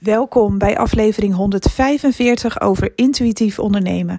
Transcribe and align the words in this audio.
Welkom 0.00 0.58
bij 0.58 0.78
aflevering 0.78 1.34
145 1.34 2.60
over 2.60 2.92
intuïtief 2.94 3.58
ondernemen. 3.58 4.18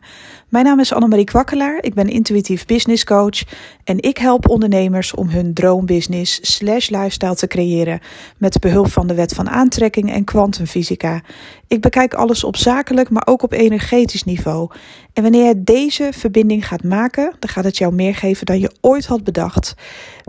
Mijn 0.50 0.66
naam 0.66 0.80
is 0.80 0.94
Annemarie 0.94 1.26
Kwakkelaar, 1.26 1.84
ik 1.84 1.94
ben 1.94 2.08
intuïtief 2.08 2.66
business 2.66 3.04
coach 3.04 3.44
en 3.84 4.02
ik 4.02 4.18
help 4.18 4.50
ondernemers 4.50 5.14
om 5.14 5.30
hun 5.30 5.54
droombusiness 5.54 6.56
slash 6.56 6.90
lifestyle 6.90 7.36
te 7.36 7.48
creëren 7.48 8.00
met 8.38 8.60
behulp 8.60 8.92
van 8.92 9.08
de 9.08 9.14
wet 9.14 9.34
van 9.34 9.50
aantrekking 9.50 10.12
en 10.12 10.24
kwantumfysica. 10.24 11.22
Ik 11.68 11.82
bekijk 11.82 12.14
alles 12.14 12.44
op 12.44 12.56
zakelijk, 12.56 13.10
maar 13.10 13.28
ook 13.28 13.44
op 13.44 13.54
energetisch 13.54 14.24
niveau. 14.24 14.72
En 15.14 15.24
wanneer 15.24 15.46
je 15.46 15.64
deze 15.64 16.10
verbinding 16.12 16.68
gaat 16.68 16.84
maken, 16.84 17.34
dan 17.40 17.50
gaat 17.50 17.64
het 17.64 17.78
jou 17.78 17.94
meer 17.94 18.16
geven 18.16 18.46
dan 18.46 18.60
je 18.60 18.72
ooit 18.82 19.06
had 19.06 19.24
bedacht. 19.24 19.74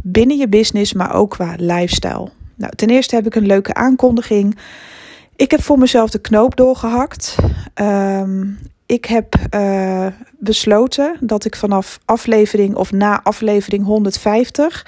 Binnen 0.03 0.37
je 0.37 0.49
business, 0.49 0.93
maar 0.93 1.15
ook 1.15 1.30
qua 1.30 1.55
lifestyle. 1.57 2.29
Nou, 2.55 2.73
ten 2.77 2.89
eerste 2.89 3.15
heb 3.15 3.27
ik 3.27 3.35
een 3.35 3.46
leuke 3.46 3.75
aankondiging. 3.75 4.57
Ik 5.39 5.50
heb 5.50 5.62
voor 5.62 5.79
mezelf 5.79 6.11
de 6.11 6.18
knoop 6.18 6.56
doorgehakt. 6.56 7.37
Ehm, 7.74 8.47
ik 8.87 9.05
heb 9.05 9.34
uh, 9.55 10.06
besloten 10.38 11.16
dat 11.20 11.45
ik 11.45 11.56
vanaf 11.56 11.98
aflevering 12.05 12.74
of 12.74 12.92
na 12.92 13.23
aflevering 13.23 13.84
150 13.84 14.87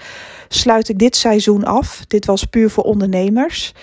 sluit 0.48 0.88
ik 0.88 0.98
dit 0.98 1.16
seizoen 1.16 1.64
af. 1.64 2.04
Dit 2.08 2.26
was 2.26 2.44
puur 2.44 2.70
voor 2.70 2.84
ondernemers. 2.84 3.74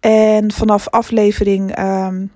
En 0.00 0.52
vanaf 0.52 0.88
aflevering, 0.88 1.78
um, 1.78 2.30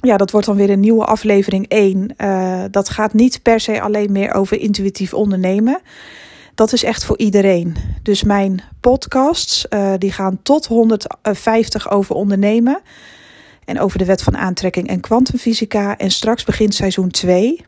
ja, 0.00 0.16
dat 0.16 0.30
wordt 0.30 0.46
dan 0.46 0.56
weer 0.56 0.70
een 0.70 0.80
nieuwe 0.80 1.04
aflevering 1.04 1.68
1. 1.68 2.14
Uh, 2.16 2.64
eh, 2.64 2.70
dat 2.70 2.88
gaat 2.88 3.12
niet 3.12 3.42
per 3.42 3.60
se 3.60 3.80
alleen 3.80 4.12
meer 4.12 4.34
over 4.34 4.58
intuïtief 4.58 5.14
ondernemen 5.14 5.80
dat 6.54 6.72
is 6.72 6.84
echt 6.84 7.04
voor 7.04 7.18
iedereen. 7.18 7.76
Dus 8.02 8.22
mijn 8.22 8.62
podcasts, 8.80 9.66
uh, 9.70 9.92
die 9.98 10.12
gaan 10.12 10.38
tot 10.42 10.66
150 10.66 11.90
over 11.90 12.14
ondernemen. 12.14 12.80
En 13.64 13.80
over 13.80 13.98
de 13.98 14.04
wet 14.04 14.22
van 14.22 14.36
aantrekking 14.36 14.88
en 14.88 15.00
kwantumfysica. 15.00 15.98
En 15.98 16.10
straks 16.10 16.44
begint 16.44 16.74
seizoen 16.74 17.10
2. 17.10 17.64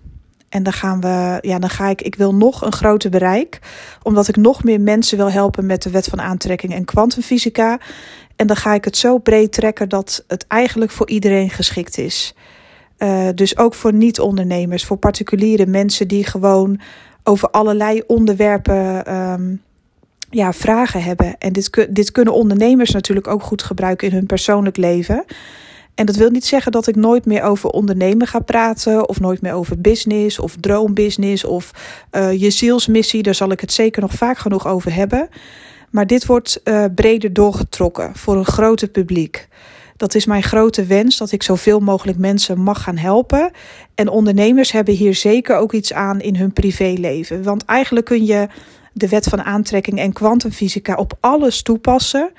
En 0.48 0.62
dan 0.62 0.72
gaan 0.72 1.00
we, 1.00 1.38
ja, 1.40 1.58
dan 1.58 1.70
ga 1.70 1.88
ik, 1.88 2.02
ik 2.02 2.14
wil 2.14 2.34
nog 2.34 2.62
een 2.62 2.72
groter 2.72 3.10
bereik. 3.10 3.58
Omdat 4.02 4.28
ik 4.28 4.36
nog 4.36 4.64
meer 4.64 4.80
mensen 4.80 5.16
wil 5.16 5.30
helpen 5.30 5.66
met 5.66 5.82
de 5.82 5.90
wet 5.90 6.06
van 6.06 6.20
aantrekking 6.20 6.74
en 6.74 6.84
kwantumfysica. 6.84 7.78
En 8.36 8.46
dan 8.46 8.56
ga 8.56 8.74
ik 8.74 8.84
het 8.84 8.96
zo 8.96 9.18
breed 9.18 9.52
trekken 9.52 9.88
dat 9.88 10.24
het 10.26 10.46
eigenlijk 10.46 10.90
voor 10.90 11.08
iedereen 11.08 11.50
geschikt 11.50 11.98
is. 11.98 12.34
Uh, 12.98 13.28
dus 13.34 13.58
ook 13.58 13.74
voor 13.74 13.92
niet-ondernemers, 13.92 14.84
voor 14.84 14.96
particuliere 14.96 15.66
mensen 15.66 16.08
die 16.08 16.24
gewoon 16.24 16.80
over 17.26 17.50
allerlei 17.50 18.02
onderwerpen 18.06 19.14
um, 19.14 19.62
ja, 20.30 20.52
vragen 20.52 21.02
hebben. 21.02 21.38
En 21.38 21.52
dit, 21.52 21.86
dit 21.90 22.12
kunnen 22.12 22.34
ondernemers 22.34 22.90
natuurlijk 22.90 23.26
ook 23.26 23.42
goed 23.42 23.62
gebruiken 23.62 24.08
in 24.08 24.14
hun 24.14 24.26
persoonlijk 24.26 24.76
leven. 24.76 25.24
En 25.94 26.06
dat 26.06 26.16
wil 26.16 26.30
niet 26.30 26.44
zeggen 26.44 26.72
dat 26.72 26.86
ik 26.86 26.96
nooit 26.96 27.26
meer 27.26 27.42
over 27.42 27.70
ondernemen 27.70 28.26
ga 28.26 28.38
praten, 28.38 29.08
of 29.08 29.20
nooit 29.20 29.40
meer 29.40 29.52
over 29.52 29.80
business, 29.80 30.38
of 30.38 30.56
droombusiness, 30.60 31.44
of 31.44 31.70
uh, 32.12 32.40
je 32.40 32.50
zielsmissie. 32.50 33.22
Daar 33.22 33.34
zal 33.34 33.50
ik 33.50 33.60
het 33.60 33.72
zeker 33.72 34.02
nog 34.02 34.12
vaak 34.12 34.38
genoeg 34.38 34.66
over 34.66 34.94
hebben. 34.94 35.28
Maar 35.90 36.06
dit 36.06 36.26
wordt 36.26 36.60
uh, 36.64 36.84
breder 36.94 37.32
doorgetrokken 37.32 38.16
voor 38.16 38.36
een 38.36 38.44
groter 38.44 38.88
publiek. 38.88 39.48
Dat 39.96 40.14
is 40.14 40.26
mijn 40.26 40.42
grote 40.42 40.84
wens, 40.84 41.16
dat 41.16 41.32
ik 41.32 41.42
zoveel 41.42 41.80
mogelijk 41.80 42.18
mensen 42.18 42.60
mag 42.60 42.82
gaan 42.82 42.96
helpen. 42.96 43.50
En 43.94 44.08
ondernemers 44.08 44.72
hebben 44.72 44.94
hier 44.94 45.14
zeker 45.14 45.56
ook 45.56 45.72
iets 45.72 45.92
aan 45.92 46.20
in 46.20 46.36
hun 46.36 46.52
privéleven. 46.52 47.42
Want 47.42 47.64
eigenlijk 47.64 48.06
kun 48.06 48.24
je 48.24 48.48
de 48.92 49.08
wet 49.08 49.24
van 49.24 49.42
aantrekking 49.42 49.98
en 49.98 50.12
kwantumfysica 50.12 50.94
op 50.94 51.16
alles 51.20 51.62
toepassen. 51.62 52.30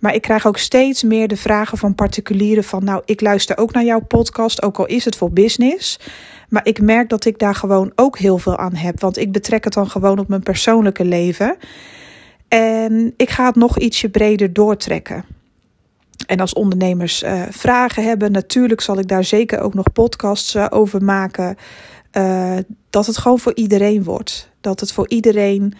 Maar 0.00 0.14
ik 0.14 0.22
krijg 0.22 0.46
ook 0.46 0.58
steeds 0.58 1.02
meer 1.02 1.28
de 1.28 1.36
vragen 1.36 1.78
van 1.78 1.94
particulieren 1.94 2.64
van... 2.64 2.84
nou, 2.84 3.02
ik 3.04 3.20
luister 3.20 3.58
ook 3.58 3.72
naar 3.72 3.84
jouw 3.84 4.00
podcast, 4.00 4.62
ook 4.62 4.78
al 4.78 4.86
is 4.86 5.04
het 5.04 5.16
voor 5.16 5.30
business... 5.30 5.98
Maar 6.48 6.66
ik 6.66 6.80
merk 6.80 7.08
dat 7.08 7.24
ik 7.24 7.38
daar 7.38 7.54
gewoon 7.54 7.92
ook 7.94 8.18
heel 8.18 8.38
veel 8.38 8.56
aan 8.56 8.74
heb. 8.74 9.00
Want 9.00 9.18
ik 9.18 9.32
betrek 9.32 9.64
het 9.64 9.72
dan 9.72 9.90
gewoon 9.90 10.18
op 10.18 10.28
mijn 10.28 10.42
persoonlijke 10.42 11.04
leven. 11.04 11.56
En 12.48 13.14
ik 13.16 13.30
ga 13.30 13.46
het 13.46 13.54
nog 13.54 13.78
ietsje 13.78 14.08
breder 14.08 14.52
doortrekken. 14.52 15.24
En 16.26 16.40
als 16.40 16.52
ondernemers 16.52 17.22
uh, 17.22 17.42
vragen 17.50 18.04
hebben, 18.04 18.32
natuurlijk 18.32 18.80
zal 18.80 18.98
ik 18.98 19.08
daar 19.08 19.24
zeker 19.24 19.60
ook 19.60 19.74
nog 19.74 19.92
podcasts 19.92 20.54
uh, 20.54 20.66
over 20.70 21.04
maken. 21.04 21.56
Uh, 22.12 22.56
dat 22.90 23.06
het 23.06 23.16
gewoon 23.16 23.38
voor 23.38 23.54
iedereen 23.54 24.04
wordt. 24.04 24.50
Dat 24.60 24.80
het 24.80 24.92
voor 24.92 25.08
iedereen, 25.08 25.74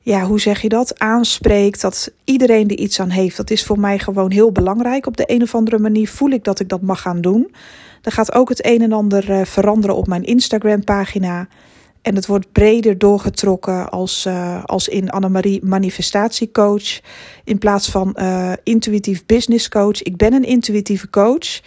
ja, 0.00 0.22
hoe 0.24 0.40
zeg 0.40 0.60
je 0.60 0.68
dat, 0.68 0.98
aanspreekt. 0.98 1.80
Dat 1.80 2.12
iedereen 2.24 2.68
er 2.68 2.78
iets 2.78 3.00
aan 3.00 3.10
heeft. 3.10 3.36
Dat 3.36 3.50
is 3.50 3.64
voor 3.64 3.80
mij 3.80 3.98
gewoon 3.98 4.30
heel 4.30 4.52
belangrijk. 4.52 5.06
Op 5.06 5.16
de 5.16 5.24
een 5.26 5.42
of 5.42 5.54
andere 5.54 5.78
manier 5.78 6.08
voel 6.08 6.30
ik 6.30 6.44
dat 6.44 6.60
ik 6.60 6.68
dat 6.68 6.82
mag 6.82 7.00
gaan 7.00 7.20
doen. 7.20 7.54
Er 8.02 8.12
gaat 8.12 8.34
ook 8.34 8.48
het 8.48 8.66
een 8.66 8.82
en 8.82 8.92
ander 8.92 9.46
veranderen 9.46 9.96
op 9.96 10.06
mijn 10.06 10.24
Instagram-pagina. 10.24 11.48
En 12.08 12.14
het 12.14 12.26
wordt 12.26 12.52
breder 12.52 12.98
doorgetrokken 12.98 13.90
als, 13.90 14.26
uh, 14.26 14.64
als 14.64 14.88
in 14.88 15.10
Annemarie 15.10 15.64
manifestatiecoach. 15.64 17.00
In 17.44 17.58
plaats 17.58 17.90
van 17.90 18.16
uh, 18.18 18.52
intuïtief 18.62 19.26
business 19.26 19.68
coach. 19.68 20.02
Ik 20.02 20.16
ben 20.16 20.32
een 20.32 20.44
intuïtieve 20.44 21.10
coach. 21.10 21.60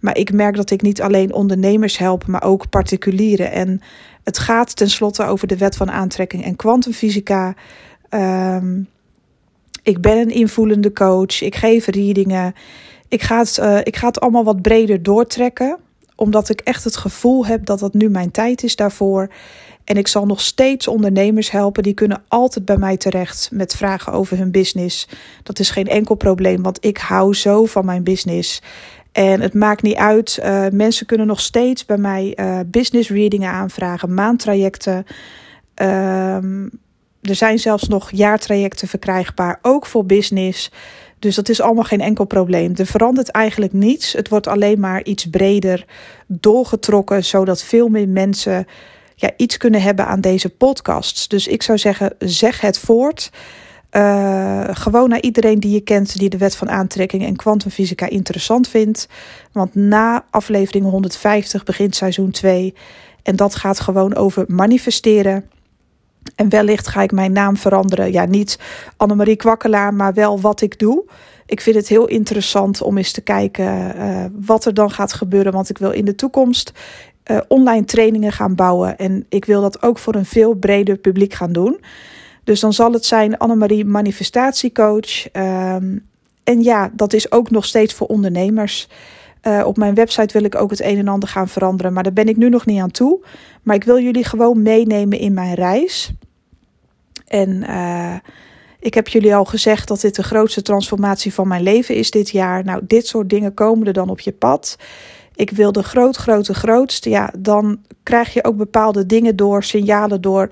Maar 0.00 0.16
ik 0.16 0.32
merk 0.32 0.56
dat 0.56 0.70
ik 0.70 0.82
niet 0.82 1.02
alleen 1.02 1.32
ondernemers 1.32 1.98
help, 1.98 2.26
maar 2.26 2.42
ook 2.42 2.68
particulieren. 2.68 3.52
En 3.52 3.80
het 4.24 4.38
gaat 4.38 4.76
tenslotte 4.76 5.24
over 5.24 5.46
de 5.46 5.56
wet 5.56 5.76
van 5.76 5.90
aantrekking 5.90 6.44
en 6.44 6.56
kwantumfysica. 6.56 7.54
Um, 8.10 8.88
ik 9.82 10.00
ben 10.00 10.18
een 10.18 10.30
invoelende 10.30 10.92
coach. 10.92 11.42
Ik 11.42 11.54
geef 11.54 11.86
readingen. 11.86 12.54
Ik 13.08 13.22
ga, 13.22 13.38
het, 13.38 13.58
uh, 13.62 13.78
ik 13.82 13.96
ga 13.96 14.06
het 14.06 14.20
allemaal 14.20 14.44
wat 14.44 14.62
breder 14.62 15.02
doortrekken. 15.02 15.78
Omdat 16.16 16.48
ik 16.48 16.60
echt 16.60 16.84
het 16.84 16.96
gevoel 16.96 17.46
heb 17.46 17.64
dat 17.64 17.78
dat 17.78 17.94
nu 17.94 18.08
mijn 18.08 18.30
tijd 18.30 18.62
is 18.62 18.76
daarvoor. 18.76 19.28
En 19.84 19.96
ik 19.96 20.08
zal 20.08 20.26
nog 20.26 20.40
steeds 20.40 20.88
ondernemers 20.88 21.50
helpen. 21.50 21.82
Die 21.82 21.94
kunnen 21.94 22.22
altijd 22.28 22.64
bij 22.64 22.76
mij 22.76 22.96
terecht 22.96 23.48
met 23.52 23.76
vragen 23.76 24.12
over 24.12 24.38
hun 24.38 24.50
business. 24.50 25.08
Dat 25.42 25.58
is 25.58 25.70
geen 25.70 25.88
enkel 25.88 26.14
probleem, 26.14 26.62
want 26.62 26.84
ik 26.84 26.98
hou 26.98 27.34
zo 27.34 27.64
van 27.64 27.84
mijn 27.84 28.02
business. 28.02 28.62
En 29.12 29.40
het 29.40 29.54
maakt 29.54 29.82
niet 29.82 29.96
uit. 29.96 30.38
Uh, 30.42 30.66
mensen 30.72 31.06
kunnen 31.06 31.26
nog 31.26 31.40
steeds 31.40 31.86
bij 31.86 31.96
mij 31.96 32.32
uh, 32.36 32.58
business 32.66 33.10
readingen 33.10 33.50
aanvragen, 33.50 34.14
maandtrajecten. 34.14 35.06
Um, 35.82 36.70
er 37.22 37.34
zijn 37.34 37.58
zelfs 37.58 37.88
nog 37.88 38.10
jaartrajecten 38.10 38.88
verkrijgbaar, 38.88 39.58
ook 39.62 39.86
voor 39.86 40.06
business. 40.06 40.70
Dus 41.18 41.34
dat 41.34 41.48
is 41.48 41.60
allemaal 41.60 41.84
geen 41.84 42.00
enkel 42.00 42.24
probleem. 42.24 42.72
Er 42.76 42.86
verandert 42.86 43.28
eigenlijk 43.28 43.72
niets. 43.72 44.12
Het 44.12 44.28
wordt 44.28 44.46
alleen 44.46 44.80
maar 44.80 45.04
iets 45.04 45.30
breder 45.30 45.84
doorgetrokken, 46.26 47.24
zodat 47.24 47.62
veel 47.62 47.88
meer 47.88 48.08
mensen 48.08 48.66
ja, 49.14 49.30
iets 49.36 49.56
kunnen 49.56 49.82
hebben 49.82 50.06
aan 50.06 50.20
deze 50.20 50.48
podcasts. 50.50 51.28
Dus 51.28 51.46
ik 51.46 51.62
zou 51.62 51.78
zeggen, 51.78 52.14
zeg 52.18 52.60
het 52.60 52.78
voort. 52.78 53.30
Uh, 53.96 54.64
gewoon 54.70 55.08
naar 55.08 55.20
iedereen 55.20 55.60
die 55.60 55.70
je 55.70 55.80
kent 55.80 56.18
die 56.18 56.28
de 56.28 56.38
wet 56.38 56.56
van 56.56 56.70
aantrekking 56.70 57.24
en 57.24 57.36
kwantumfysica 57.36 58.08
interessant 58.08 58.68
vindt. 58.68 59.08
Want 59.52 59.74
na 59.74 60.24
aflevering 60.30 60.84
150 60.90 61.64
begint 61.64 61.96
seizoen 61.96 62.30
2. 62.30 62.74
En 63.22 63.36
dat 63.36 63.54
gaat 63.54 63.80
gewoon 63.80 64.14
over 64.14 64.44
manifesteren. 64.48 65.50
En 66.34 66.48
wellicht 66.48 66.88
ga 66.88 67.02
ik 67.02 67.12
mijn 67.12 67.32
naam 67.32 67.56
veranderen. 67.56 68.12
Ja, 68.12 68.24
niet 68.24 68.58
Annemarie 68.96 69.36
Kwakkelaar, 69.36 69.94
maar 69.94 70.14
wel 70.14 70.40
wat 70.40 70.60
ik 70.60 70.78
doe. 70.78 71.04
Ik 71.46 71.60
vind 71.60 71.76
het 71.76 71.88
heel 71.88 72.06
interessant 72.06 72.82
om 72.82 72.96
eens 72.98 73.12
te 73.12 73.20
kijken 73.20 73.96
uh, 73.96 74.24
wat 74.46 74.64
er 74.64 74.74
dan 74.74 74.90
gaat 74.90 75.12
gebeuren. 75.12 75.52
Want 75.52 75.70
ik 75.70 75.78
wil 75.78 75.90
in 75.90 76.04
de 76.04 76.14
toekomst 76.14 76.72
uh, 77.30 77.40
online 77.48 77.84
trainingen 77.84 78.32
gaan 78.32 78.54
bouwen. 78.54 78.98
En 78.98 79.26
ik 79.28 79.44
wil 79.44 79.60
dat 79.60 79.82
ook 79.82 79.98
voor 79.98 80.14
een 80.14 80.24
veel 80.24 80.54
breder 80.54 80.96
publiek 80.96 81.34
gaan 81.34 81.52
doen. 81.52 81.80
Dus 82.44 82.60
dan 82.60 82.72
zal 82.72 82.92
het 82.92 83.04
zijn 83.04 83.38
Annemarie 83.38 83.84
Manifestatiecoach. 83.84 85.32
Um, 85.32 86.06
en 86.44 86.62
ja, 86.62 86.90
dat 86.92 87.12
is 87.12 87.32
ook 87.32 87.50
nog 87.50 87.64
steeds 87.64 87.94
voor 87.94 88.06
ondernemers. 88.06 88.88
Uh, 89.42 89.62
op 89.66 89.76
mijn 89.76 89.94
website 89.94 90.32
wil 90.32 90.44
ik 90.44 90.54
ook 90.54 90.70
het 90.70 90.82
een 90.82 90.98
en 90.98 91.08
ander 91.08 91.28
gaan 91.28 91.48
veranderen. 91.48 91.92
Maar 91.92 92.02
daar 92.02 92.12
ben 92.12 92.28
ik 92.28 92.36
nu 92.36 92.48
nog 92.48 92.66
niet 92.66 92.80
aan 92.80 92.90
toe. 92.90 93.24
Maar 93.62 93.76
ik 93.76 93.84
wil 93.84 93.98
jullie 93.98 94.24
gewoon 94.24 94.62
meenemen 94.62 95.18
in 95.18 95.34
mijn 95.34 95.54
reis. 95.54 96.12
En 97.26 97.64
uh, 97.68 98.14
ik 98.80 98.94
heb 98.94 99.08
jullie 99.08 99.34
al 99.34 99.44
gezegd 99.44 99.88
dat 99.88 100.00
dit 100.00 100.14
de 100.14 100.22
grootste 100.22 100.62
transformatie 100.62 101.34
van 101.34 101.48
mijn 101.48 101.62
leven 101.62 101.94
is 101.94 102.10
dit 102.10 102.30
jaar. 102.30 102.64
Nou, 102.64 102.80
dit 102.86 103.06
soort 103.06 103.30
dingen 103.30 103.54
komen 103.54 103.86
er 103.86 103.92
dan 103.92 104.08
op 104.08 104.20
je 104.20 104.32
pad 104.32 104.76
ik 105.34 105.50
wil 105.50 105.72
de 105.72 105.82
groot, 105.82 106.16
grote, 106.16 106.54
grootste, 106.54 107.10
ja, 107.10 107.30
dan 107.38 107.78
krijg 108.02 108.32
je 108.32 108.44
ook 108.44 108.56
bepaalde 108.56 109.06
dingen 109.06 109.36
door, 109.36 109.62
signalen 109.62 110.20
door, 110.20 110.50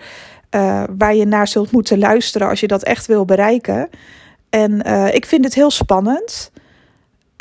uh, 0.54 0.82
waar 0.96 1.14
je 1.14 1.26
naar 1.26 1.48
zult 1.48 1.70
moeten 1.70 1.98
luisteren 1.98 2.48
als 2.48 2.60
je 2.60 2.66
dat 2.66 2.82
echt 2.82 3.06
wil 3.06 3.24
bereiken. 3.24 3.88
En 4.50 4.86
uh, 4.86 5.14
ik 5.14 5.26
vind 5.26 5.44
het 5.44 5.54
heel 5.54 5.70
spannend. 5.70 6.50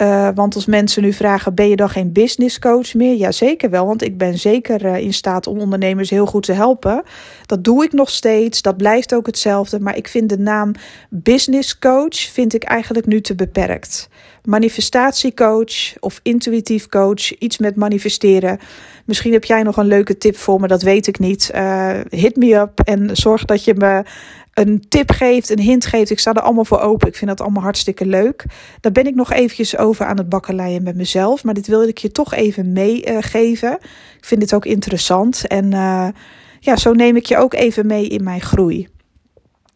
Uh, 0.02 0.30
want 0.36 0.56
als 0.56 0.66
mensen 0.66 1.02
nu 1.02 1.14
vragen: 1.14 1.56
ben 1.56 1.70
je 1.70 1.76
dan 1.76 1.90
geen 1.90 2.12
business 2.12 2.60
coach 2.60 2.94
meer? 2.94 3.16
Ja, 3.16 3.32
zeker 3.32 3.70
wel. 3.70 3.86
Want 3.86 4.04
ik 4.04 4.18
ben 4.18 4.40
zeker 4.40 4.86
uh, 4.86 4.98
in 4.98 5.14
staat 5.14 5.48
om 5.48 5.60
ondernemers 5.60 6.10
heel 6.10 6.26
goed 6.26 6.44
te 6.44 6.54
helpen. 6.54 7.04
Dat 7.46 7.64
doe 7.64 7.84
ik 7.84 7.92
nog 7.92 8.10
steeds. 8.10 8.62
Dat 8.62 8.78
blijft 8.78 9.14
ook 9.14 9.26
hetzelfde. 9.26 9.80
Maar 9.80 9.98
ik 9.98 10.08
vind 10.08 10.30
de 10.30 10.38
naam 10.38 10.72
business 11.10 11.80
coach 11.80 12.16
vind 12.16 12.54
ik 12.54 12.64
eigenlijk 12.64 13.08
nu 13.08 13.22
te 13.22 13.36
beperkt. 13.36 14.10
Manifestatiecoach 14.44 16.00
of 16.00 16.20
intuïtief 16.24 16.88
coach, 16.88 17.38
iets 17.38 17.58
met 17.58 17.76
manifesteren. 17.76 18.60
Misschien 19.06 19.34
heb 19.34 19.44
jij 19.44 19.64
nog 19.64 19.78
een 19.78 19.86
leuke 19.86 20.18
tip 20.18 20.38
voor 20.38 20.60
me, 20.60 20.68
dat 20.68 20.82
weet 20.82 21.08
ik 21.08 21.20
niet. 21.20 21.52
Uh, 21.56 22.00
hit 22.10 22.36
me 22.36 22.56
up 22.56 22.80
en 22.80 23.10
zorg 23.18 23.46
dat 23.46 23.64
je 23.64 23.74
me 23.74 24.04
een 24.54 24.86
tip 24.90 25.12
geeft, 25.12 25.50
een 25.50 25.60
hint 25.60 25.86
geeft. 25.86 26.10
Ik 26.10 26.20
sta 26.20 26.34
er 26.34 26.42
allemaal 26.42 26.66
voor 26.66 26.80
open. 26.80 27.08
Ik 27.08 27.16
vind 27.16 27.30
dat 27.30 27.42
allemaal 27.42 27.64
hartstikke 27.64 28.06
leuk. 28.06 28.46
Daar 28.80 28.92
ben 28.92 29.08
ik 29.08 29.16
nog 29.16 29.32
eventjes 29.32 29.78
over 29.78 30.06
aan 30.06 30.18
het 30.18 30.30
bakkeleien 30.30 30.84
met 30.84 30.96
mezelf. 30.96 31.44
Maar 31.44 31.54
dit 31.54 31.68
wilde 31.68 31.88
ik 31.88 31.98
je 31.98 32.12
toch 32.12 32.34
even 32.34 32.72
meegeven. 32.72 33.74
ik 34.18 34.26
vind 34.26 34.42
dit 34.42 34.54
ook 34.54 34.66
interessant. 34.66 35.48
En 35.48 35.66
uh, 35.72 36.08
ja, 36.60 36.76
zo 36.76 36.94
neem 36.94 37.16
ik 37.16 37.26
je 37.26 37.38
ook 37.38 37.54
even 37.54 37.86
mee 37.86 38.08
in 38.08 38.24
mijn 38.24 38.42
groei. 38.42 38.88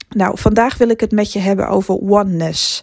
Nou, 0.10 0.38
vandaag 0.38 0.78
wil 0.78 0.90
ik 0.90 1.00
het 1.00 1.12
met 1.12 1.34
je 1.34 1.40
hebben 1.40 1.68
over 1.68 2.00
oneness. 2.00 2.82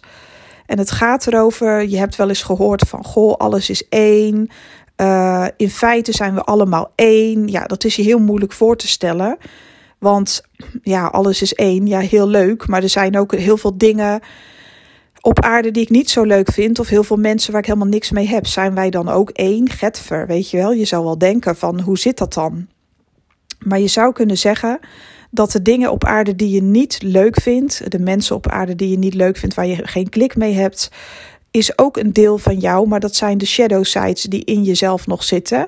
En 0.65 0.77
het 0.77 0.91
gaat 0.91 1.27
erover, 1.27 1.87
je 1.87 1.97
hebt 1.97 2.15
wel 2.15 2.29
eens 2.29 2.43
gehoord 2.43 2.81
van, 2.81 3.03
goh, 3.03 3.35
alles 3.35 3.69
is 3.69 3.87
één. 3.89 4.49
Uh, 4.97 5.47
in 5.57 5.69
feite 5.69 6.11
zijn 6.11 6.33
we 6.33 6.43
allemaal 6.43 6.91
één. 6.95 7.47
Ja, 7.47 7.65
dat 7.65 7.83
is 7.83 7.95
je 7.95 8.01
heel 8.01 8.19
moeilijk 8.19 8.53
voor 8.53 8.77
te 8.77 8.87
stellen. 8.87 9.37
Want 10.03 10.41
ja, 10.81 11.05
alles 11.05 11.41
is 11.41 11.53
één. 11.53 11.87
Ja, 11.87 11.99
heel 11.99 12.27
leuk. 12.27 12.67
Maar 12.67 12.83
er 12.83 12.89
zijn 12.89 13.17
ook 13.17 13.35
heel 13.35 13.57
veel 13.57 13.77
dingen 13.77 14.19
op 15.21 15.39
aarde 15.41 15.71
die 15.71 15.83
ik 15.83 15.89
niet 15.89 16.09
zo 16.09 16.23
leuk 16.23 16.51
vind. 16.51 16.79
Of 16.79 16.87
heel 16.87 17.03
veel 17.03 17.17
mensen 17.17 17.51
waar 17.51 17.61
ik 17.61 17.67
helemaal 17.67 17.87
niks 17.87 18.11
mee 18.11 18.27
heb. 18.27 18.47
Zijn 18.47 18.75
wij 18.75 18.89
dan 18.89 19.09
ook 19.09 19.29
één? 19.29 19.69
Getver, 19.69 20.27
weet 20.27 20.49
je 20.49 20.57
wel. 20.57 20.71
Je 20.71 20.85
zou 20.85 21.03
wel 21.03 21.17
denken 21.17 21.55
van, 21.55 21.79
hoe 21.79 21.97
zit 21.97 22.17
dat 22.17 22.33
dan? 22.33 22.67
Maar 23.59 23.79
je 23.79 23.87
zou 23.87 24.13
kunnen 24.13 24.37
zeggen 24.37 24.79
dat 25.31 25.51
de 25.51 25.61
dingen 25.61 25.91
op 25.91 26.03
aarde 26.03 26.35
die 26.35 26.49
je 26.49 26.61
niet 26.61 27.01
leuk 27.01 27.41
vindt, 27.41 27.91
de 27.91 27.99
mensen 27.99 28.35
op 28.35 28.47
aarde 28.47 28.75
die 28.75 28.89
je 28.89 28.97
niet 28.97 29.13
leuk 29.13 29.37
vindt, 29.37 29.55
waar 29.55 29.67
je 29.67 29.87
geen 29.87 30.09
klik 30.09 30.35
mee 30.35 30.53
hebt, 30.53 30.91
is 31.51 31.77
ook 31.77 31.97
een 31.97 32.13
deel 32.13 32.37
van 32.37 32.57
jou, 32.59 32.87
maar 32.87 32.99
dat 32.99 33.15
zijn 33.15 33.37
de 33.37 33.45
shadow 33.45 33.83
sides 33.83 34.23
die 34.23 34.45
in 34.45 34.63
jezelf 34.63 35.07
nog 35.07 35.23
zitten. 35.23 35.67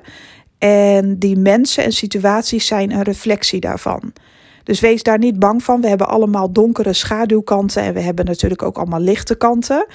En 0.58 1.18
die 1.18 1.36
mensen 1.36 1.84
en 1.84 1.92
situaties 1.92 2.66
zijn 2.66 2.90
een 2.90 3.02
reflectie 3.02 3.60
daarvan. 3.60 4.12
Dus 4.62 4.80
wees 4.80 5.02
daar 5.02 5.18
niet 5.18 5.38
bang 5.38 5.62
van. 5.62 5.80
We 5.80 5.88
hebben 5.88 6.08
allemaal 6.08 6.52
donkere 6.52 6.92
schaduwkanten 6.92 7.82
en 7.82 7.94
we 7.94 8.00
hebben 8.00 8.24
natuurlijk 8.24 8.62
ook 8.62 8.76
allemaal 8.76 9.00
lichte 9.00 9.34
kanten. 9.34 9.86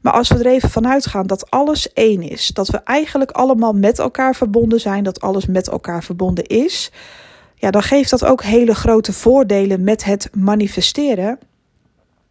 Maar 0.00 0.12
als 0.12 0.28
we 0.28 0.38
er 0.38 0.46
even 0.46 0.70
vanuit 0.70 1.06
gaan 1.06 1.26
dat 1.26 1.50
alles 1.50 1.92
één 1.92 2.22
is, 2.22 2.46
dat 2.46 2.68
we 2.68 2.78
eigenlijk 2.84 3.30
allemaal 3.30 3.72
met 3.72 3.98
elkaar 3.98 4.34
verbonden 4.34 4.80
zijn, 4.80 5.04
dat 5.04 5.20
alles 5.20 5.46
met 5.46 5.68
elkaar 5.68 6.04
verbonden 6.04 6.46
is, 6.46 6.90
ja, 7.54 7.70
dan 7.70 7.82
geeft 7.82 8.10
dat 8.10 8.24
ook 8.24 8.42
hele 8.42 8.74
grote 8.74 9.12
voordelen 9.12 9.84
met 9.84 10.04
het 10.04 10.28
manifesteren. 10.32 11.38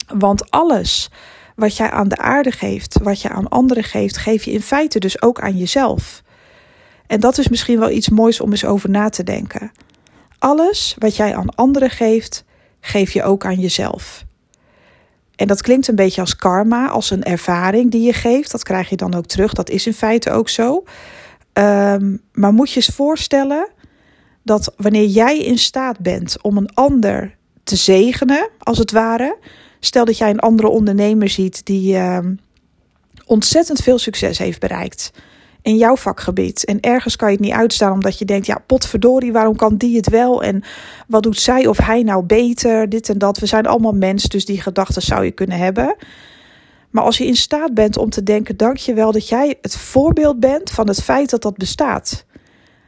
Want 0.08 0.52
alles 0.52 1.12
wat 1.56 1.78
jij 1.78 1.90
aan 1.90 2.08
de 2.08 2.18
aarde 2.18 2.52
geeft, 2.52 3.00
wat 3.04 3.22
je 3.22 3.30
aan 3.30 3.50
anderen 3.50 3.84
geeft, 3.84 4.18
geef 4.18 4.44
je 4.44 4.52
in 4.52 4.62
feite 4.62 5.00
dus 5.00 5.22
ook 5.22 5.42
aan 5.42 5.58
jezelf. 5.58 6.24
En 7.12 7.20
dat 7.20 7.38
is 7.38 7.48
misschien 7.48 7.80
wel 7.80 7.90
iets 7.90 8.10
moois 8.10 8.42
om 8.42 8.52
eens 8.52 8.66
over 8.66 8.90
na 8.90 9.10
te 9.10 9.24
denken. 9.24 9.72
Alles 10.40 10.96
wat 11.00 11.16
jij 11.16 11.36
aan 11.36 11.56
anderen 11.56 11.90
geeft, 11.90 12.44
geef 12.80 13.12
je 13.12 13.24
ook 13.24 13.46
aan 13.46 13.60
jezelf. 13.60 14.26
En 15.36 15.48
dat 15.48 15.62
klinkt 15.62 15.88
een 15.88 15.96
beetje 15.96 16.22
als 16.22 16.36
karma, 16.36 16.88
als 16.88 17.10
een 17.10 17.24
ervaring 17.24 17.92
die 17.92 18.02
je 18.02 18.14
geeft. 18.14 18.52
Dat 18.52 18.64
krijg 18.64 18.90
je 18.90 18.96
dan 18.96 19.14
ook 19.14 19.26
terug. 19.26 19.54
Dat 19.54 19.70
is 19.70 19.86
in 19.86 19.94
feite 19.94 20.32
ook 20.32 20.50
zo. 20.50 20.84
Um, 21.54 22.22
maar 22.34 22.54
moet 22.54 22.70
je 22.70 22.76
eens 22.76 22.96
voorstellen 22.96 23.70
dat 24.44 24.74
wanneer 24.78 25.06
jij 25.06 25.38
in 25.38 25.58
staat 25.58 26.00
bent 26.00 26.42
om 26.42 26.58
een 26.58 26.74
ander 26.74 27.36
te 27.64 27.76
zegenen, 27.76 28.50
als 28.60 28.78
het 28.78 28.92
ware. 28.92 29.38
Stel 29.80 30.06
dat 30.06 30.18
jij 30.18 30.30
een 30.30 30.40
andere 30.40 30.70
ondernemer 30.70 31.30
ziet 31.30 31.66
die 31.66 31.96
uh, 31.96 32.20
ontzettend 33.26 33.82
veel 33.82 34.00
succes 34.00 34.38
heeft 34.38 34.60
bereikt 34.60 35.12
in 35.62 35.78
jouw 35.78 35.96
vakgebied. 35.96 36.66
En 36.66 36.80
ergens 36.80 37.16
kan 37.16 37.28
je 37.28 37.36
het 37.36 37.44
niet 37.46 37.54
uitstaan 37.54 37.92
omdat 37.92 38.20
je 38.20 38.26
denkt: 38.26 38.46
ja, 38.46 38.64
potverdorie, 38.66 39.32
waarom 39.32 39.56
kan 39.56 39.78
die 39.78 39.96
het 39.96 40.10
wel? 40.10 40.44
En 40.44 40.64
wat 41.08 41.24
doet 41.24 41.40
zij 41.40 41.68
of 41.68 41.78
hij 41.78 42.04
nou 42.04 42.24
beter? 42.24 42.90
Dit 42.90 43.10
en 43.10 43.18
dat. 43.18 43.40
We 43.40 43.46
zijn 43.46 43.66
allemaal 43.66 43.94
mens, 43.94 44.24
dus 44.24 44.46
die 44.46 44.62
gedachten 44.62 45.02
zou 45.02 45.24
je 45.24 45.32
kunnen 45.32 45.58
hebben. 45.58 45.96
Maar 46.90 47.04
als 47.04 47.18
je 47.18 47.26
in 47.26 47.36
staat 47.36 47.74
bent 47.74 47.98
om 47.98 48.10
te 48.10 48.24
denken: 48.24 48.58
dank 48.58 48.78
je 48.78 48.94
wel 48.94 49.12
dat 49.12 49.28
jij 49.28 49.58
het 49.62 49.78
voorbeeld 49.78 50.40
bent 50.40 50.72
van 50.72 50.88
het 50.88 51.04
feit 51.04 51.30
dat 51.30 51.42
dat 51.42 51.58
bestaat. 51.58 52.26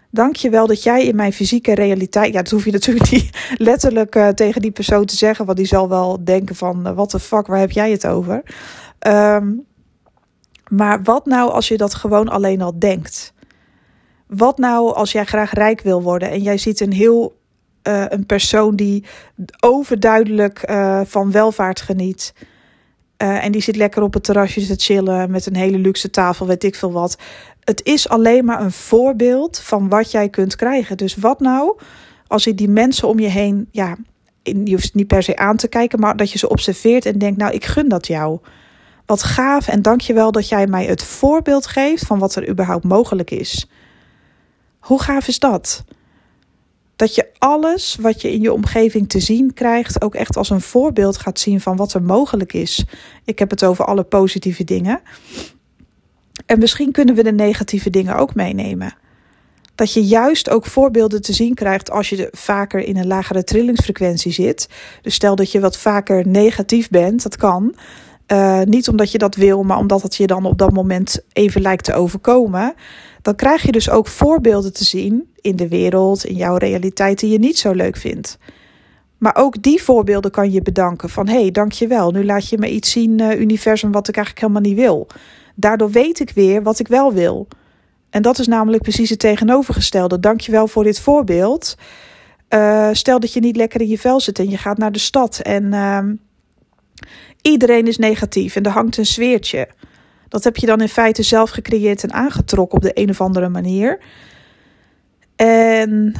Dank 0.09 0.35
je 0.35 0.49
wel 0.49 0.67
dat 0.67 0.83
jij 0.83 1.05
in 1.05 1.15
mijn 1.15 1.33
fysieke 1.33 1.75
realiteit. 1.75 2.33
Ja, 2.33 2.41
dat 2.41 2.51
hoef 2.51 2.65
je 2.65 2.71
natuurlijk 2.71 3.11
niet 3.11 3.29
letterlijk 3.57 4.15
uh, 4.15 4.27
tegen 4.27 4.61
die 4.61 4.71
persoon 4.71 5.05
te 5.05 5.15
zeggen, 5.15 5.45
want 5.45 5.57
die 5.57 5.67
zal 5.67 5.89
wel 5.89 6.23
denken: 6.23 6.55
van 6.55 6.87
uh, 6.87 6.95
wat 6.95 7.11
de 7.11 7.19
fuck, 7.19 7.47
waar 7.47 7.59
heb 7.59 7.71
jij 7.71 7.91
het 7.91 8.07
over? 8.07 8.43
Um, 9.07 9.65
maar 10.75 11.03
wat 11.03 11.25
nou 11.25 11.51
als 11.51 11.67
je 11.67 11.77
dat 11.77 11.93
gewoon 11.93 12.29
alleen 12.29 12.61
al 12.61 12.79
denkt? 12.79 13.33
Wat 14.27 14.57
nou 14.57 14.93
als 14.93 15.11
jij 15.11 15.25
graag 15.25 15.53
rijk 15.53 15.81
wil 15.81 16.01
worden 16.01 16.29
en 16.29 16.41
jij 16.41 16.57
ziet 16.57 16.79
een 16.79 16.93
heel 16.93 17.41
uh, 17.87 18.05
een 18.07 18.25
persoon 18.25 18.75
die 18.75 19.03
overduidelijk 19.59 20.69
uh, 20.69 21.01
van 21.05 21.31
welvaart 21.31 21.81
geniet. 21.81 22.33
Uh, 23.17 23.45
en 23.45 23.51
die 23.51 23.61
zit 23.61 23.75
lekker 23.75 24.01
op 24.01 24.13
het 24.13 24.23
terrasje 24.23 24.65
te 24.65 24.75
chillen 24.77 25.31
met 25.31 25.45
een 25.45 25.55
hele 25.55 25.77
luxe 25.77 26.09
tafel, 26.09 26.47
weet 26.47 26.63
ik 26.63 26.75
veel 26.75 26.91
wat. 26.91 27.17
Het 27.59 27.83
is 27.83 28.09
alleen 28.09 28.45
maar 28.45 28.61
een 28.61 28.71
voorbeeld 28.71 29.59
van 29.59 29.89
wat 29.89 30.11
jij 30.11 30.29
kunt 30.29 30.55
krijgen. 30.55 30.97
Dus 30.97 31.15
wat 31.15 31.39
nou 31.39 31.77
als 32.27 32.43
je 32.43 32.55
die 32.55 32.69
mensen 32.69 33.07
om 33.07 33.19
je 33.19 33.27
heen, 33.27 33.67
ja, 33.71 33.97
je 34.43 34.71
hoeft 34.71 34.93
niet 34.93 35.07
per 35.07 35.23
se 35.23 35.35
aan 35.35 35.57
te 35.57 35.67
kijken, 35.67 35.99
maar 35.99 36.17
dat 36.17 36.31
je 36.31 36.37
ze 36.37 36.49
observeert 36.49 37.05
en 37.05 37.17
denkt, 37.17 37.37
nou, 37.37 37.53
ik 37.53 37.65
gun 37.65 37.89
dat 37.89 38.07
jou. 38.07 38.39
Wat 39.05 39.23
gaaf 39.23 39.67
en 39.67 39.81
dank 39.81 40.01
je 40.01 40.13
wel 40.13 40.31
dat 40.31 40.49
jij 40.49 40.67
mij 40.67 40.85
het 40.85 41.03
voorbeeld 41.03 41.67
geeft 41.67 42.05
van 42.05 42.19
wat 42.19 42.35
er 42.35 42.49
überhaupt 42.49 42.83
mogelijk 42.83 43.31
is. 43.31 43.67
Hoe 44.79 45.01
gaaf 45.01 45.27
is 45.27 45.39
dat? 45.39 45.83
Dat 46.95 47.15
je 47.15 47.27
alles 47.37 47.97
wat 48.01 48.21
je 48.21 48.31
in 48.31 48.41
je 48.41 48.53
omgeving 48.53 49.09
te 49.09 49.19
zien 49.19 49.53
krijgt 49.53 50.01
ook 50.01 50.15
echt 50.15 50.37
als 50.37 50.49
een 50.49 50.61
voorbeeld 50.61 51.17
gaat 51.17 51.39
zien 51.39 51.61
van 51.61 51.75
wat 51.75 51.93
er 51.93 52.01
mogelijk 52.01 52.53
is. 52.53 52.85
Ik 53.25 53.39
heb 53.39 53.49
het 53.49 53.63
over 53.63 53.85
alle 53.85 54.03
positieve 54.03 54.63
dingen. 54.63 55.01
En 56.45 56.59
misschien 56.59 56.91
kunnen 56.91 57.15
we 57.15 57.23
de 57.23 57.31
negatieve 57.31 57.89
dingen 57.89 58.15
ook 58.15 58.35
meenemen. 58.35 58.95
Dat 59.75 59.93
je 59.93 60.05
juist 60.05 60.49
ook 60.49 60.65
voorbeelden 60.65 61.21
te 61.21 61.33
zien 61.33 61.53
krijgt 61.53 61.91
als 61.91 62.09
je 62.09 62.27
vaker 62.31 62.79
in 62.79 62.97
een 62.97 63.07
lagere 63.07 63.43
trillingsfrequentie 63.43 64.31
zit. 64.31 64.69
Dus 65.01 65.13
stel 65.13 65.35
dat 65.35 65.51
je 65.51 65.59
wat 65.59 65.77
vaker 65.77 66.27
negatief 66.27 66.89
bent, 66.89 67.23
dat 67.23 67.37
kan. 67.37 67.75
Uh, 68.33 68.61
niet 68.61 68.87
omdat 68.87 69.11
je 69.11 69.17
dat 69.17 69.35
wil, 69.35 69.63
maar 69.63 69.77
omdat 69.77 70.01
het 70.01 70.15
je 70.15 70.27
dan 70.27 70.45
op 70.45 70.57
dat 70.57 70.73
moment 70.73 71.19
even 71.33 71.61
lijkt 71.61 71.83
te 71.83 71.93
overkomen. 71.93 72.73
Dan 73.21 73.35
krijg 73.35 73.61
je 73.61 73.71
dus 73.71 73.89
ook 73.89 74.07
voorbeelden 74.07 74.73
te 74.73 74.83
zien 74.83 75.31
in 75.41 75.55
de 75.55 75.67
wereld, 75.67 76.25
in 76.25 76.35
jouw 76.35 76.57
realiteit 76.57 77.19
die 77.19 77.31
je 77.31 77.39
niet 77.39 77.57
zo 77.57 77.71
leuk 77.71 77.97
vindt. 77.97 78.37
Maar 79.17 79.35
ook 79.35 79.61
die 79.61 79.83
voorbeelden 79.83 80.31
kan 80.31 80.51
je 80.51 80.61
bedanken 80.61 81.09
van 81.09 81.27
hé, 81.27 81.41
hey, 81.41 81.51
dankjewel. 81.51 82.11
Nu 82.11 82.25
laat 82.25 82.49
je 82.49 82.57
me 82.57 82.69
iets 82.69 82.91
zien, 82.91 83.19
uh, 83.19 83.39
universum, 83.39 83.91
wat 83.91 84.07
ik 84.07 84.15
eigenlijk 84.15 84.45
helemaal 84.45 84.71
niet 84.71 84.79
wil. 84.79 85.07
Daardoor 85.55 85.91
weet 85.91 86.19
ik 86.19 86.29
weer 86.29 86.63
wat 86.63 86.79
ik 86.79 86.87
wel 86.87 87.13
wil. 87.13 87.47
En 88.09 88.21
dat 88.21 88.39
is 88.39 88.47
namelijk 88.47 88.83
precies 88.83 89.09
het 89.09 89.19
tegenovergestelde. 89.19 90.19
Dankjewel 90.19 90.67
voor 90.67 90.83
dit 90.83 90.99
voorbeeld. 90.99 91.75
Uh, 92.49 92.89
stel 92.91 93.19
dat 93.19 93.33
je 93.33 93.39
niet 93.39 93.55
lekker 93.55 93.81
in 93.81 93.87
je 93.87 93.97
vel 93.97 94.19
zit 94.19 94.39
en 94.39 94.49
je 94.49 94.57
gaat 94.57 94.77
naar 94.77 94.91
de 94.91 94.99
stad 94.99 95.39
en 95.39 95.63
uh, 95.63 95.99
Iedereen 97.43 97.87
is 97.87 97.97
negatief 97.97 98.55
en 98.55 98.63
er 98.63 98.71
hangt 98.71 98.97
een 98.97 99.05
sfeertje. 99.05 99.67
Dat 100.27 100.43
heb 100.43 100.57
je 100.57 100.65
dan 100.65 100.81
in 100.81 100.89
feite 100.89 101.23
zelf 101.23 101.49
gecreëerd 101.49 102.03
en 102.03 102.13
aangetrokken 102.13 102.77
op 102.77 102.83
de 102.83 102.91
een 102.93 103.09
of 103.09 103.21
andere 103.21 103.49
manier. 103.49 103.99
En 105.35 106.13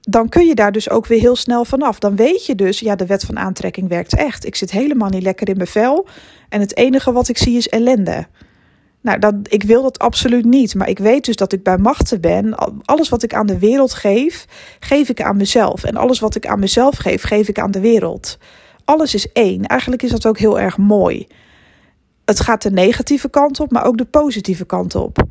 dan 0.00 0.28
kun 0.28 0.46
je 0.46 0.54
daar 0.54 0.72
dus 0.72 0.90
ook 0.90 1.06
weer 1.06 1.20
heel 1.20 1.36
snel 1.36 1.64
vanaf. 1.64 1.98
Dan 1.98 2.16
weet 2.16 2.46
je 2.46 2.54
dus, 2.54 2.80
ja, 2.80 2.96
de 2.96 3.06
wet 3.06 3.24
van 3.24 3.38
aantrekking 3.38 3.88
werkt 3.88 4.14
echt. 4.14 4.46
Ik 4.46 4.56
zit 4.56 4.70
helemaal 4.70 5.08
niet 5.08 5.22
lekker 5.22 5.48
in 5.48 5.56
mijn 5.56 5.68
vel. 5.68 6.06
En 6.48 6.60
het 6.60 6.76
enige 6.76 7.12
wat 7.12 7.28
ik 7.28 7.38
zie 7.38 7.56
is 7.56 7.68
ellende. 7.68 8.26
Nou, 9.00 9.18
dat, 9.18 9.34
ik 9.42 9.62
wil 9.62 9.82
dat 9.82 9.98
absoluut 9.98 10.44
niet. 10.44 10.74
Maar 10.74 10.88
ik 10.88 10.98
weet 10.98 11.24
dus 11.24 11.36
dat 11.36 11.52
ik 11.52 11.62
bij 11.62 11.78
machten 11.78 12.20
ben. 12.20 12.54
Alles 12.84 13.08
wat 13.08 13.22
ik 13.22 13.34
aan 13.34 13.46
de 13.46 13.58
wereld 13.58 13.92
geef, 13.92 14.44
geef 14.80 15.08
ik 15.08 15.22
aan 15.22 15.36
mezelf. 15.36 15.84
En 15.84 15.96
alles 15.96 16.20
wat 16.20 16.34
ik 16.34 16.46
aan 16.46 16.58
mezelf 16.58 16.96
geef, 16.96 17.22
geef 17.22 17.48
ik 17.48 17.58
aan 17.58 17.70
de 17.70 17.80
wereld 17.80 18.38
alles 18.90 19.14
is 19.14 19.32
één. 19.32 19.66
Eigenlijk 19.66 20.02
is 20.02 20.10
dat 20.10 20.26
ook 20.26 20.38
heel 20.38 20.60
erg 20.60 20.76
mooi. 20.76 21.26
Het 22.24 22.40
gaat 22.40 22.62
de 22.62 22.70
negatieve 22.70 23.30
kant 23.30 23.60
op, 23.60 23.70
maar 23.70 23.84
ook 23.84 23.98
de 23.98 24.04
positieve 24.04 24.64
kant 24.64 24.94
op. 24.94 25.24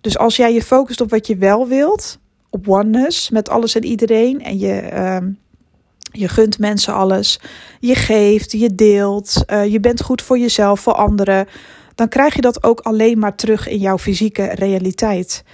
Dus 0.00 0.18
als 0.18 0.36
jij 0.36 0.52
je 0.52 0.62
focust 0.62 1.00
op 1.00 1.10
wat 1.10 1.26
je 1.26 1.36
wel 1.36 1.68
wilt, 1.68 2.18
op 2.50 2.68
oneness 2.68 3.30
met 3.30 3.48
alles 3.48 3.74
en 3.74 3.84
iedereen, 3.84 4.42
en 4.42 4.58
je, 4.58 4.90
uh, 4.92 5.16
je 6.12 6.28
gunt 6.28 6.58
mensen 6.58 6.94
alles, 6.94 7.40
je 7.80 7.94
geeft, 7.94 8.52
je 8.52 8.74
deelt, 8.74 9.44
uh, 9.46 9.66
je 9.66 9.80
bent 9.80 10.02
goed 10.02 10.22
voor 10.22 10.38
jezelf, 10.38 10.80
voor 10.80 10.94
anderen, 10.94 11.46
dan 11.94 12.08
krijg 12.08 12.34
je 12.34 12.40
dat 12.40 12.62
ook 12.62 12.80
alleen 12.80 13.18
maar 13.18 13.34
terug 13.34 13.68
in 13.68 13.78
jouw 13.78 13.98
fysieke 13.98 14.44
realiteit. 14.44 15.44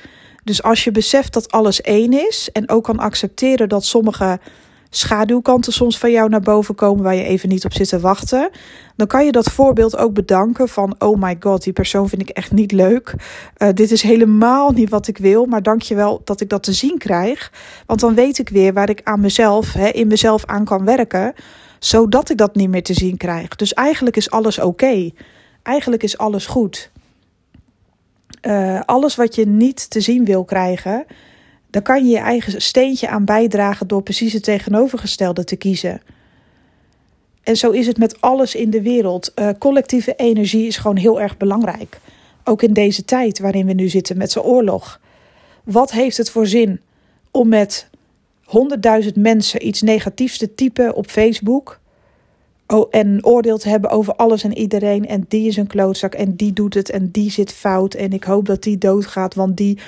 Dus 0.45 0.63
als 0.63 0.85
je 0.85 0.91
beseft 0.91 1.33
dat 1.33 1.51
alles 1.51 1.81
één 1.81 2.13
is 2.13 2.49
en 2.53 2.69
ook 2.69 2.85
kan 2.85 2.99
accepteren 2.99 3.69
dat 3.69 3.85
sommige 3.85 4.39
schaduwkanten 4.91 5.73
soms 5.73 5.99
van 5.99 6.11
jou 6.11 6.29
naar 6.29 6.41
boven 6.41 6.75
komen 6.75 7.05
waar 7.05 7.15
je 7.15 7.25
even 7.25 7.49
niet 7.49 7.65
op 7.65 7.73
zit 7.73 7.89
te 7.89 8.01
wachten, 8.01 8.51
dan 8.97 9.07
kan 9.07 9.25
je 9.25 9.33
dat 9.33 9.51
voorbeeld 9.51 9.97
ook 9.97 10.13
bedanken 10.13 10.69
van 10.69 10.95
oh 10.99 11.21
my 11.21 11.37
god, 11.41 11.63
die 11.63 11.73
persoon 11.73 12.09
vind 12.09 12.23
ik 12.23 12.29
echt 12.29 12.53
niet 12.53 12.73
leuk. 12.73 13.15
Uh, 13.59 13.69
dit 13.75 13.91
is 13.91 14.03
helemaal 14.03 14.71
niet 14.71 14.91
wat 14.91 15.09
ik 15.09 15.19
wil, 15.19 15.47
maar 15.47 15.63
dank 15.63 15.83
je 15.83 15.95
wel 15.95 16.21
dat 16.25 16.41
ik 16.41 16.49
dat 16.49 16.63
te 16.63 16.73
zien 16.73 16.99
krijg, 16.99 17.53
want 17.87 18.01
dan 18.01 18.15
weet 18.15 18.39
ik 18.39 18.49
weer 18.49 18.73
waar 18.73 18.89
ik 18.89 19.01
aan 19.05 19.21
mezelf, 19.21 19.73
hè, 19.73 19.89
in 19.89 20.07
mezelf 20.07 20.45
aan 20.45 20.65
kan 20.65 20.85
werken, 20.85 21.35
zodat 21.79 22.31
ik 22.31 22.37
dat 22.37 22.55
niet 22.55 22.71
meer 22.71 22.83
te 22.83 22.95
zien 22.95 23.17
krijg. 23.17 23.57
Dus 23.57 23.75
eigenlijk 23.75 24.17
is 24.17 24.31
alles 24.31 24.59
oké. 24.59 25.11
Eigenlijk 25.63 26.03
is 26.03 26.19
alles 26.19 26.47
goed. 26.47 26.91
Uh, 28.43 28.81
alles 28.85 29.17
wat 29.17 29.35
je 29.35 29.47
niet 29.47 29.91
te 29.91 30.01
zien 30.01 30.25
wil 30.25 30.45
krijgen, 30.45 31.05
dan 31.77 31.85
kan 31.85 32.05
je 32.05 32.11
je 32.11 32.19
eigen 32.19 32.63
steentje 32.63 33.09
aan 33.09 33.25
bijdragen 33.25 33.89
door 33.89 34.03
precies 34.03 34.33
het 34.33 34.43
tegenovergestelde 34.43 35.45
te 35.45 35.57
kiezen. 35.57 36.03
En 37.43 37.57
zo 37.57 37.71
is 37.71 37.87
het 37.87 37.99
met 37.99 38.21
alles 38.21 38.55
in 38.55 38.71
de 38.71 38.83
wereld. 38.83 39.33
Uh, 39.35 39.49
collectieve 39.59 40.15
energie 40.15 40.67
is 40.67 40.77
gewoon 40.77 40.97
heel 40.97 41.21
erg 41.21 41.37
belangrijk. 41.37 42.01
Ook 42.45 42.63
in 42.63 42.73
deze 42.73 43.05
tijd 43.05 43.39
waarin 43.39 43.67
we 43.67 43.73
nu 43.73 43.89
zitten 43.89 44.17
met 44.17 44.33
z'n 44.33 44.39
oorlog. 44.39 45.01
Wat 45.65 45.93
heeft 45.93 46.17
het 46.17 46.31
voor 46.31 46.47
zin 46.47 46.81
om 47.31 47.49
met 47.49 47.89
honderdduizend 48.45 49.17
mensen 49.17 49.67
iets 49.67 49.83
negatiefs 49.83 50.39
te 50.39 50.55
typen 50.55 50.95
op 50.95 51.07
Facebook? 51.07 51.81
Oh, 52.67 52.89
en 52.91 53.25
oordeel 53.25 53.59
te 53.59 53.69
hebben 53.69 53.91
over 53.91 54.15
alles 54.15 54.45
en 54.45 54.59
iedereen. 54.59 55.07
En 55.07 55.25
die 55.29 55.49
is 55.49 55.57
een 55.57 55.67
klootzak 55.67 56.15
en 56.15 56.37
die 56.37 56.53
doet 56.53 56.75
het 56.75 56.91
en 56.91 57.11
die 57.11 57.31
zit 57.31 57.53
fout. 57.53 57.95
En 57.95 58.13
ik 58.13 58.25
hoop 58.25 58.47
dat 58.47 58.63
die 58.63 58.79
doodgaat, 58.79 59.35
want 59.35 59.57
die 59.57 59.79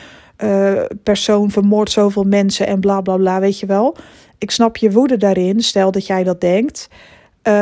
uh, 0.45 0.83
persoon 1.03 1.51
vermoordt 1.51 1.91
zoveel 1.91 2.25
mensen 2.25 2.67
en 2.67 2.81
bla 2.81 3.01
bla 3.01 3.17
bla, 3.17 3.41
weet 3.41 3.59
je 3.59 3.67
wel. 3.67 3.97
Ik 4.39 4.51
snap 4.51 4.77
je 4.77 4.91
woede 4.91 5.17
daarin, 5.17 5.61
stel 5.61 5.91
dat 5.91 6.07
jij 6.07 6.25
dat 6.25 6.41
denkt. 6.41 6.89
Uh, 7.43 7.55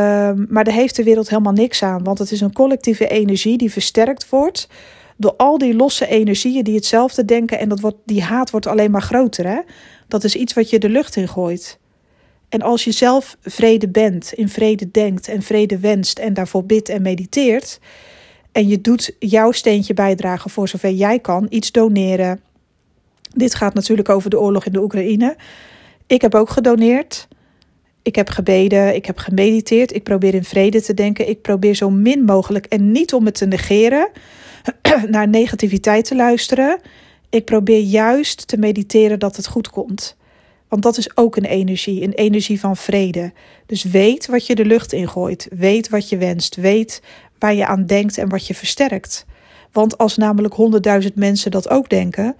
maar 0.48 0.64
daar 0.64 0.74
heeft 0.74 0.96
de 0.96 1.02
wereld 1.02 1.28
helemaal 1.28 1.52
niks 1.52 1.82
aan, 1.82 2.04
want 2.04 2.18
het 2.18 2.30
is 2.30 2.40
een 2.40 2.52
collectieve 2.52 3.08
energie 3.08 3.58
die 3.58 3.72
versterkt 3.72 4.28
wordt 4.28 4.68
door 5.16 5.34
al 5.36 5.58
die 5.58 5.74
losse 5.74 6.06
energieën 6.06 6.64
die 6.64 6.74
hetzelfde 6.74 7.24
denken 7.24 7.58
en 7.58 7.68
dat 7.68 7.80
wordt, 7.80 7.96
die 8.04 8.22
haat 8.22 8.50
wordt 8.50 8.66
alleen 8.66 8.90
maar 8.90 9.02
groter. 9.02 9.46
Hè? 9.46 9.60
Dat 10.08 10.24
is 10.24 10.34
iets 10.34 10.52
wat 10.52 10.70
je 10.70 10.78
de 10.78 10.88
lucht 10.88 11.16
in 11.16 11.28
gooit. 11.28 11.78
En 12.48 12.62
als 12.62 12.84
je 12.84 12.92
zelf 12.92 13.36
vrede 13.40 13.88
bent, 13.88 14.32
in 14.32 14.48
vrede 14.48 14.90
denkt 14.90 15.28
en 15.28 15.42
vrede 15.42 15.78
wenst 15.78 16.18
en 16.18 16.34
daarvoor 16.34 16.64
bidt 16.64 16.88
en 16.88 17.02
mediteert, 17.02 17.80
en 18.52 18.68
je 18.68 18.80
doet 18.80 19.16
jouw 19.18 19.52
steentje 19.52 19.94
bijdragen 19.94 20.50
voor 20.50 20.68
zover 20.68 20.90
jij 20.90 21.18
kan, 21.18 21.46
iets 21.48 21.72
doneren, 21.72 22.40
dit 23.36 23.54
gaat 23.54 23.74
natuurlijk 23.74 24.08
over 24.08 24.30
de 24.30 24.40
oorlog 24.40 24.64
in 24.64 24.72
de 24.72 24.82
Oekraïne. 24.82 25.36
Ik 26.06 26.20
heb 26.20 26.34
ook 26.34 26.50
gedoneerd. 26.50 27.28
Ik 28.02 28.14
heb 28.14 28.28
gebeden, 28.28 28.94
ik 28.94 29.06
heb 29.06 29.18
gemediteerd. 29.18 29.94
Ik 29.94 30.02
probeer 30.02 30.34
in 30.34 30.44
vrede 30.44 30.82
te 30.82 30.94
denken. 30.94 31.28
Ik 31.28 31.42
probeer 31.42 31.74
zo 31.74 31.90
min 31.90 32.24
mogelijk 32.24 32.66
en 32.66 32.92
niet 32.92 33.14
om 33.14 33.24
het 33.24 33.34
te 33.34 33.46
negeren, 33.46 34.08
naar 35.10 35.28
negativiteit 35.28 36.04
te 36.04 36.16
luisteren. 36.16 36.80
Ik 37.30 37.44
probeer 37.44 37.80
juist 37.80 38.48
te 38.48 38.56
mediteren 38.56 39.18
dat 39.18 39.36
het 39.36 39.46
goed 39.46 39.70
komt. 39.70 40.16
Want 40.68 40.82
dat 40.82 40.98
is 40.98 41.16
ook 41.16 41.36
een 41.36 41.44
energie, 41.44 42.02
een 42.02 42.12
energie 42.12 42.60
van 42.60 42.76
vrede. 42.76 43.32
Dus 43.66 43.82
weet 43.82 44.26
wat 44.26 44.46
je 44.46 44.54
de 44.54 44.64
lucht 44.64 44.92
ingooit. 44.92 45.48
Weet 45.50 45.88
wat 45.88 46.08
je 46.08 46.16
wenst. 46.16 46.56
Weet 46.56 47.02
waar 47.38 47.54
je 47.54 47.66
aan 47.66 47.86
denkt 47.86 48.18
en 48.18 48.28
wat 48.28 48.46
je 48.46 48.54
versterkt. 48.54 49.26
Want 49.72 49.98
als 49.98 50.16
namelijk 50.16 50.54
honderdduizend 50.54 51.14
mensen 51.14 51.50
dat 51.50 51.68
ook 51.68 51.88
denken, 51.88 52.36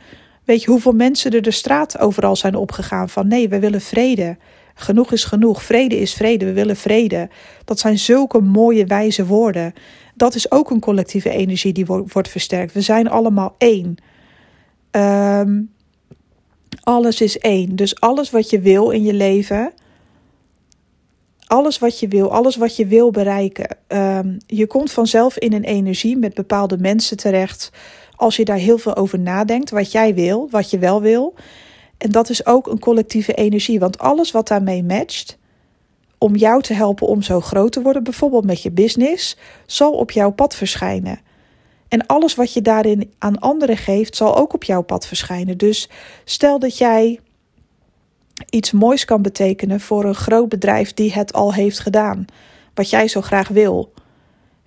Weet 0.46 0.62
je 0.62 0.70
hoeveel 0.70 0.92
mensen 0.92 1.30
er 1.30 1.42
de 1.42 1.50
straat 1.50 1.98
overal 1.98 2.36
zijn 2.36 2.54
opgegaan 2.54 3.08
van 3.08 3.28
nee, 3.28 3.48
we 3.48 3.58
willen 3.58 3.80
vrede. 3.80 4.36
Genoeg 4.74 5.12
is 5.12 5.24
genoeg. 5.24 5.62
Vrede 5.62 5.98
is 5.98 6.14
vrede. 6.14 6.44
We 6.44 6.52
willen 6.52 6.76
vrede. 6.76 7.28
Dat 7.64 7.78
zijn 7.78 7.98
zulke 7.98 8.40
mooie 8.40 8.86
wijze 8.86 9.26
woorden. 9.26 9.72
Dat 10.14 10.34
is 10.34 10.50
ook 10.50 10.70
een 10.70 10.80
collectieve 10.80 11.30
energie 11.30 11.72
die 11.72 11.86
wordt 11.86 12.28
versterkt. 12.28 12.72
We 12.72 12.80
zijn 12.80 13.08
allemaal 13.08 13.54
één. 13.58 13.96
Um, 14.90 15.70
alles 16.82 17.20
is 17.20 17.38
één. 17.38 17.76
Dus 17.76 18.00
alles 18.00 18.30
wat 18.30 18.50
je 18.50 18.60
wil 18.60 18.90
in 18.90 19.02
je 19.02 19.14
leven. 19.14 19.72
Alles 21.46 21.78
wat 21.78 22.00
je 22.00 22.08
wil, 22.08 22.32
alles 22.32 22.56
wat 22.56 22.76
je 22.76 22.86
wil 22.86 23.10
bereiken. 23.10 23.76
Um, 23.88 24.36
je 24.46 24.66
komt 24.66 24.92
vanzelf 24.92 25.38
in 25.38 25.52
een 25.52 25.64
energie 25.64 26.16
met 26.16 26.34
bepaalde 26.34 26.78
mensen 26.78 27.16
terecht 27.16 27.70
als 28.16 28.36
je 28.36 28.44
daar 28.44 28.56
heel 28.56 28.78
veel 28.78 28.96
over 28.96 29.18
nadenkt, 29.18 29.70
wat 29.70 29.92
jij 29.92 30.14
wil, 30.14 30.48
wat 30.50 30.70
je 30.70 30.78
wel 30.78 31.00
wil. 31.00 31.34
En 31.98 32.10
dat 32.10 32.30
is 32.30 32.46
ook 32.46 32.66
een 32.66 32.78
collectieve 32.78 33.34
energie, 33.34 33.78
want 33.78 33.98
alles 33.98 34.30
wat 34.30 34.48
daarmee 34.48 34.84
matcht, 34.84 35.38
om 36.18 36.36
jou 36.36 36.62
te 36.62 36.74
helpen 36.74 37.06
om 37.06 37.22
zo 37.22 37.40
groot 37.40 37.72
te 37.72 37.82
worden, 37.82 38.02
bijvoorbeeld 38.02 38.44
met 38.44 38.62
je 38.62 38.70
business, 38.70 39.36
zal 39.66 39.92
op 39.92 40.10
jouw 40.10 40.30
pad 40.30 40.54
verschijnen. 40.54 41.20
En 41.88 42.06
alles 42.06 42.34
wat 42.34 42.52
je 42.52 42.62
daarin 42.62 43.12
aan 43.18 43.38
anderen 43.38 43.76
geeft, 43.76 44.16
zal 44.16 44.36
ook 44.36 44.54
op 44.54 44.64
jouw 44.64 44.82
pad 44.82 45.06
verschijnen. 45.06 45.58
Dus 45.58 45.88
stel 46.24 46.58
dat 46.58 46.78
jij 46.78 47.20
iets 48.50 48.72
moois 48.72 49.04
kan 49.04 49.22
betekenen 49.22 49.80
voor 49.80 50.04
een 50.04 50.14
groot 50.14 50.48
bedrijf 50.48 50.94
die 50.94 51.12
het 51.12 51.32
al 51.32 51.54
heeft 51.54 51.78
gedaan, 51.78 52.24
wat 52.74 52.90
jij 52.90 53.08
zo 53.08 53.20
graag 53.20 53.48
wil. 53.48 53.92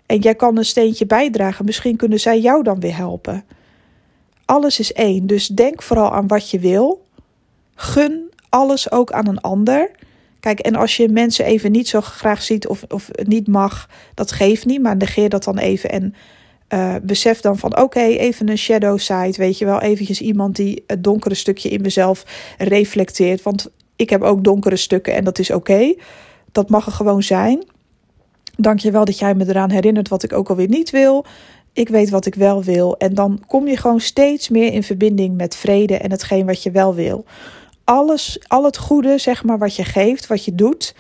En 0.10 0.20
jij 0.20 0.36
kan 0.36 0.58
een 0.58 0.66
steentje 0.66 1.06
bijdragen. 1.06 1.66
Misschien 1.66 1.96
kunnen 1.96 2.20
zij 2.20 2.40
jou 2.40 2.64
dan 2.64 2.80
weer 2.80 2.96
helpen. 2.96 3.44
Alles 4.46 4.80
is 4.80 4.94
één. 4.94 5.28
Dus 5.28 5.48
denk 5.48 5.82
vooral 5.82 6.14
aan 6.14 6.28
wat 6.28 6.50
je 6.50 6.60
wil. 6.60 7.06
Gun 7.76 8.32
alles 8.50 8.92
ook 8.92 9.12
aan 9.12 9.28
een 9.28 9.42
ander. 9.42 9.92
Kijk, 10.40 10.60
en 10.60 10.76
als 10.76 10.98
je 10.98 11.10
mensen 11.10 11.46
even 11.46 11.72
niet 11.72 11.88
zo 11.88 12.02
graag 12.02 12.42
ziet 12.42 12.68
of, 12.68 12.84
of 12.88 13.10
niet 13.24 13.48
mag, 13.48 13.90
dat 14.14 14.32
geeft 14.32 14.66
niet. 14.66 14.82
Maar 14.82 14.98
negeer 14.98 15.30
dat 15.30 15.44
dan 15.44 15.58
even 15.58 15.90
en 15.90 16.14
uh, 16.74 16.96
besef 17.02 17.42
dan 17.42 17.58
van 17.58 17.78
oké, 17.78 18.02
even 18.02 18.50
een 18.50 18.58
shadow 18.58 19.00
side. 19.00 19.34
Weet 19.38 19.58
je 19.58 19.66
wel, 19.66 19.82
eventjes 19.82 20.22
iemand 20.22 20.56
die 20.56 20.84
het 20.88 21.04
donkere 21.04 21.36
stukje 21.36 21.70
in 21.70 21.82
mezelf 21.82 22.24
reflecteert. 22.58 23.42
Want 23.42 23.70
ik 23.96 24.10
heb 24.10 24.22
ook 24.22 24.44
donkere 24.44 24.78
stukken 24.78 25.14
en 25.14 25.24
dat 25.24 25.40
is 25.40 25.52
oké. 25.52 25.96
Dat 26.52 26.70
mag 26.70 26.86
er 26.86 26.92
gewoon 26.92 27.24
zijn. 27.24 27.64
Dank 28.62 28.80
je 28.80 28.92
wel 28.92 29.06
dat 29.06 29.20
jij 29.20 29.36
me 29.36 29.48
eraan 29.48 29.72
herinnert 29.72 30.08
wat 30.08 30.24
ik 30.24 30.34
ook 30.34 30.50
alweer 30.50 30.68
niet 30.68 30.90
wil. 30.90 31.26
Ik 31.74 31.90
weet 31.90 32.10
wat 32.10 32.26
ik 32.26 32.36
wel 32.36 32.64
wil. 32.64 32.98
En 32.98 33.14
dan 33.14 33.44
kom 33.48 33.68
je 33.68 33.78
gewoon 33.78 34.00
steeds 34.00 34.50
meer 34.50 34.74
in 34.74 34.84
verbinding 34.84 35.38
met 35.38 35.56
vrede 35.56 35.98
en 35.98 36.12
hetgeen 36.12 36.46
wat 36.46 36.64
je 36.64 36.72
wel 36.72 36.96
wil. 36.96 37.26
Alles, 37.84 38.40
al 38.48 38.64
het 38.64 38.78
goede, 38.78 39.18
zeg 39.18 39.44
maar, 39.44 39.58
wat 39.58 39.76
je 39.76 39.84
geeft, 39.84 40.28
wat 40.28 40.46
je 40.46 40.56
doet. 40.56 40.96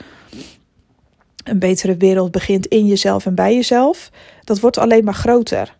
Een 1.43 1.59
betere 1.59 1.97
wereld 1.97 2.31
begint 2.31 2.65
in 2.65 2.85
jezelf 2.85 3.25
en 3.25 3.35
bij 3.35 3.55
jezelf. 3.55 4.11
Dat 4.43 4.59
wordt 4.59 4.77
alleen 4.77 5.03
maar 5.03 5.13
groter. 5.13 5.77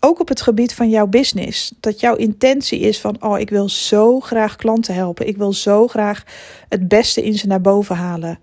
Ook 0.00 0.20
op 0.20 0.28
het 0.28 0.40
gebied 0.40 0.74
van 0.74 0.88
jouw 0.88 1.06
business. 1.06 1.72
Dat 1.80 2.00
jouw 2.00 2.14
intentie 2.14 2.80
is 2.80 3.00
van: 3.00 3.22
oh, 3.22 3.38
ik 3.38 3.50
wil 3.50 3.68
zo 3.68 4.20
graag 4.20 4.56
klanten 4.56 4.94
helpen. 4.94 5.28
Ik 5.28 5.36
wil 5.36 5.52
zo 5.52 5.86
graag 5.86 6.22
het 6.68 6.88
beste 6.88 7.22
in 7.22 7.34
ze 7.34 7.46
naar 7.46 7.60
boven 7.60 7.96
halen 7.96 8.38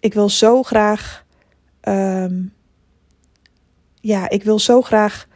ik 0.00 0.14
wil 0.14 0.28
zo 0.28 0.62
graag. 0.62 1.24
Um, 1.82 2.52
ja, 4.00 4.28
ik 4.28 4.42
wil 4.42 4.58
zo 4.58 4.82
graag 4.82 5.26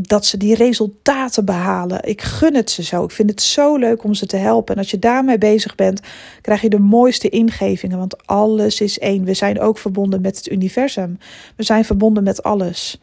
dat 0.00 0.26
ze 0.26 0.36
die 0.36 0.54
resultaten 0.54 1.44
behalen. 1.44 2.02
Ik 2.04 2.22
gun 2.22 2.54
het 2.54 2.70
ze 2.70 2.82
zo. 2.82 3.04
Ik 3.04 3.10
vind 3.10 3.30
het 3.30 3.42
zo 3.42 3.76
leuk 3.76 4.04
om 4.04 4.14
ze 4.14 4.26
te 4.26 4.36
helpen. 4.36 4.74
En 4.74 4.80
als 4.80 4.90
je 4.90 4.98
daarmee 4.98 5.38
bezig 5.38 5.74
bent, 5.74 6.00
krijg 6.40 6.60
je 6.60 6.68
de 6.68 6.78
mooiste 6.78 7.28
ingevingen. 7.28 7.98
Want 7.98 8.26
alles 8.26 8.80
is 8.80 8.98
één. 8.98 9.24
We 9.24 9.34
zijn 9.34 9.60
ook 9.60 9.78
verbonden 9.78 10.20
met 10.20 10.36
het 10.36 10.50
universum. 10.50 11.18
We 11.56 11.62
zijn 11.62 11.84
verbonden 11.84 12.22
met 12.22 12.42
alles. 12.42 13.00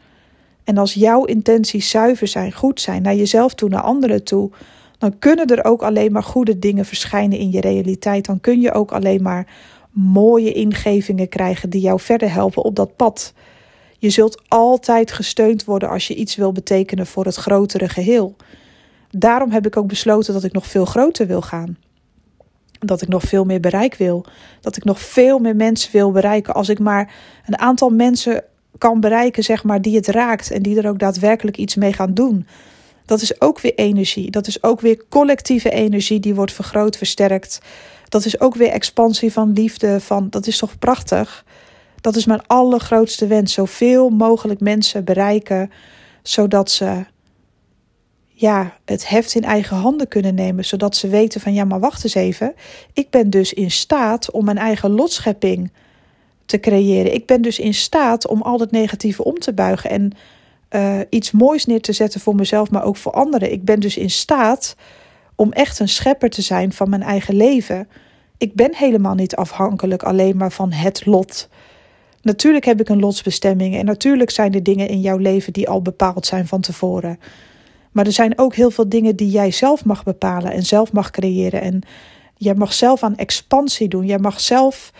En 0.64 0.78
als 0.78 0.94
jouw 0.94 1.24
intenties 1.24 1.90
zuiver 1.90 2.28
zijn, 2.28 2.52
goed 2.52 2.80
zijn, 2.80 3.02
naar 3.02 3.14
jezelf 3.14 3.54
toe, 3.54 3.68
naar 3.68 3.82
anderen 3.82 4.24
toe, 4.24 4.50
dan 4.98 5.18
kunnen 5.18 5.46
er 5.46 5.64
ook 5.64 5.82
alleen 5.82 6.12
maar 6.12 6.22
goede 6.22 6.58
dingen 6.58 6.84
verschijnen 6.84 7.38
in 7.38 7.50
je 7.50 7.60
realiteit. 7.60 8.24
Dan 8.24 8.40
kun 8.40 8.60
je 8.60 8.72
ook 8.72 8.92
alleen 8.92 9.22
maar 9.22 9.46
mooie 9.90 10.52
ingevingen 10.52 11.28
krijgen 11.28 11.70
die 11.70 11.80
jou 11.80 12.00
verder 12.00 12.32
helpen 12.32 12.64
op 12.64 12.76
dat 12.76 12.96
pad. 12.96 13.32
Je 13.98 14.10
zult 14.10 14.42
altijd 14.48 15.12
gesteund 15.12 15.64
worden 15.64 15.88
als 15.88 16.06
je 16.06 16.14
iets 16.14 16.36
wil 16.36 16.52
betekenen 16.52 17.06
voor 17.06 17.24
het 17.24 17.36
grotere 17.36 17.88
geheel. 17.88 18.36
Daarom 19.10 19.50
heb 19.50 19.66
ik 19.66 19.76
ook 19.76 19.86
besloten 19.86 20.34
dat 20.34 20.44
ik 20.44 20.52
nog 20.52 20.66
veel 20.66 20.84
groter 20.84 21.26
wil 21.26 21.42
gaan. 21.42 21.76
Dat 22.78 23.02
ik 23.02 23.08
nog 23.08 23.22
veel 23.22 23.44
meer 23.44 23.60
bereik 23.60 23.94
wil. 23.94 24.24
Dat 24.60 24.76
ik 24.76 24.84
nog 24.84 25.00
veel 25.00 25.38
meer 25.38 25.56
mensen 25.56 25.92
wil 25.92 26.10
bereiken. 26.10 26.54
Als 26.54 26.68
ik 26.68 26.78
maar 26.78 27.14
een 27.46 27.58
aantal 27.58 27.90
mensen 27.90 28.44
kan 28.78 29.00
bereiken, 29.00 29.42
zeg 29.42 29.64
maar, 29.64 29.82
die 29.82 29.96
het 29.96 30.06
raakt 30.06 30.50
en 30.50 30.62
die 30.62 30.80
er 30.80 30.88
ook 30.88 30.98
daadwerkelijk 30.98 31.56
iets 31.56 31.74
mee 31.74 31.92
gaan 31.92 32.14
doen. 32.14 32.46
Dat 33.06 33.20
is 33.20 33.40
ook 33.40 33.60
weer 33.60 33.74
energie. 33.74 34.30
Dat 34.30 34.46
is 34.46 34.62
ook 34.62 34.80
weer 34.80 35.02
collectieve 35.08 35.70
energie 35.70 36.20
die 36.20 36.34
wordt 36.34 36.52
vergroot, 36.52 36.96
versterkt. 36.96 37.60
Dat 38.08 38.24
is 38.24 38.40
ook 38.40 38.54
weer 38.54 38.70
expansie 38.70 39.32
van 39.32 39.52
liefde. 39.52 40.00
Van, 40.00 40.30
dat 40.30 40.46
is 40.46 40.58
toch 40.58 40.78
prachtig? 40.78 41.44
Dat 42.00 42.16
is 42.16 42.26
mijn 42.26 42.46
allergrootste 42.46 43.26
wens. 43.26 43.52
Zoveel 43.52 44.08
mogelijk 44.08 44.60
mensen 44.60 45.04
bereiken, 45.04 45.70
zodat 46.22 46.70
ze 46.70 47.04
ja, 48.38 48.76
het 48.84 49.08
heft 49.08 49.34
in 49.34 49.44
eigen 49.44 49.76
handen 49.76 50.08
kunnen 50.08 50.34
nemen, 50.34 50.64
zodat 50.64 50.96
ze 50.96 51.08
weten 51.08 51.40
van 51.40 51.54
ja, 51.54 51.64
maar 51.64 51.80
wacht 51.80 52.04
eens 52.04 52.14
even. 52.14 52.54
Ik 52.92 53.10
ben 53.10 53.30
dus 53.30 53.52
in 53.52 53.70
staat 53.70 54.30
om 54.30 54.44
mijn 54.44 54.58
eigen 54.58 54.90
lotschepping 54.90 55.72
te 56.46 56.60
creëren. 56.60 57.14
Ik 57.14 57.26
ben 57.26 57.42
dus 57.42 57.58
in 57.58 57.74
staat 57.74 58.26
om 58.26 58.42
al 58.42 58.60
het 58.60 58.70
negatieve 58.70 59.24
om 59.24 59.38
te 59.38 59.52
buigen 59.52 59.90
en 59.90 60.12
uh, 60.70 61.00
iets 61.08 61.30
moois 61.30 61.66
neer 61.66 61.80
te 61.80 61.92
zetten 61.92 62.20
voor 62.20 62.34
mezelf, 62.34 62.70
maar 62.70 62.84
ook 62.84 62.96
voor 62.96 63.12
anderen. 63.12 63.52
Ik 63.52 63.64
ben 63.64 63.80
dus 63.80 63.96
in 63.96 64.10
staat 64.10 64.76
om 65.34 65.52
echt 65.52 65.78
een 65.78 65.88
schepper 65.88 66.30
te 66.30 66.42
zijn 66.42 66.72
van 66.72 66.90
mijn 66.90 67.02
eigen 67.02 67.34
leven. 67.34 67.88
Ik 68.38 68.54
ben 68.54 68.74
helemaal 68.74 69.14
niet 69.14 69.36
afhankelijk 69.36 70.02
alleen 70.02 70.36
maar 70.36 70.52
van 70.52 70.72
het 70.72 71.06
lot. 71.06 71.48
Natuurlijk 72.22 72.64
heb 72.64 72.80
ik 72.80 72.88
een 72.88 73.00
lotsbestemming 73.00 73.76
en 73.76 73.84
natuurlijk 73.84 74.30
zijn 74.30 74.54
er 74.54 74.62
dingen 74.62 74.88
in 74.88 75.00
jouw 75.00 75.16
leven 75.16 75.52
die 75.52 75.68
al 75.68 75.82
bepaald 75.82 76.26
zijn 76.26 76.46
van 76.46 76.60
tevoren. 76.60 77.18
Maar 77.92 78.06
er 78.06 78.12
zijn 78.12 78.38
ook 78.38 78.54
heel 78.54 78.70
veel 78.70 78.88
dingen 78.88 79.16
die 79.16 79.30
jij 79.30 79.50
zelf 79.50 79.84
mag 79.84 80.04
bepalen 80.04 80.52
en 80.52 80.62
zelf 80.62 80.92
mag 80.92 81.10
creëren. 81.10 81.60
En 81.60 81.80
jij 82.36 82.54
mag 82.54 82.72
zelf 82.72 83.02
aan 83.02 83.16
expansie 83.16 83.88
doen. 83.88 84.06
Jij 84.06 84.18
mag 84.18 84.40
zelf 84.40 84.92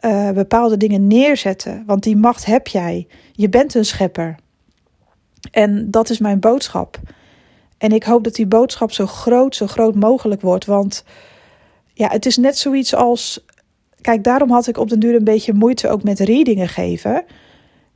uh, 0.00 0.30
bepaalde 0.30 0.76
dingen 0.76 1.06
neerzetten, 1.06 1.82
want 1.86 2.02
die 2.02 2.16
macht 2.16 2.44
heb 2.44 2.66
jij. 2.66 3.06
Je 3.32 3.48
bent 3.48 3.74
een 3.74 3.84
schepper. 3.84 4.36
En 5.50 5.90
dat 5.90 6.10
is 6.10 6.18
mijn 6.18 6.40
boodschap. 6.40 6.98
En 7.78 7.92
ik 7.92 8.04
hoop 8.04 8.24
dat 8.24 8.34
die 8.34 8.46
boodschap 8.46 8.92
zo 8.92 9.06
groot, 9.06 9.56
zo 9.56 9.66
groot 9.66 9.94
mogelijk 9.94 10.40
wordt. 10.40 10.64
Want 10.64 11.04
ja, 11.92 12.08
het 12.08 12.26
is 12.26 12.36
net 12.36 12.58
zoiets 12.58 12.94
als. 12.94 13.44
Kijk, 14.00 14.24
daarom 14.24 14.50
had 14.50 14.66
ik 14.66 14.78
op 14.78 14.88
den 14.88 15.00
duur 15.00 15.14
een 15.14 15.24
beetje 15.24 15.52
moeite 15.52 15.88
ook 15.88 16.02
met 16.02 16.18
readingen 16.18 16.68
geven. 16.68 17.24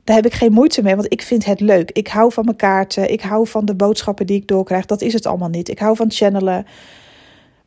Daar 0.03 0.15
heb 0.15 0.25
ik 0.25 0.33
geen 0.33 0.51
moeite 0.51 0.81
mee, 0.81 0.95
want 0.95 1.11
ik 1.13 1.21
vind 1.21 1.45
het 1.45 1.59
leuk. 1.59 1.91
Ik 1.91 2.07
hou 2.07 2.31
van 2.31 2.45
mijn 2.45 2.57
kaarten. 2.57 3.11
Ik 3.11 3.21
hou 3.21 3.47
van 3.47 3.65
de 3.65 3.75
boodschappen 3.75 4.25
die 4.25 4.37
ik 4.37 4.47
doorkrijg. 4.47 4.85
Dat 4.85 5.01
is 5.01 5.13
het 5.13 5.25
allemaal 5.25 5.49
niet. 5.49 5.69
Ik 5.69 5.79
hou 5.79 5.95
van 5.95 6.11
channelen. 6.11 6.65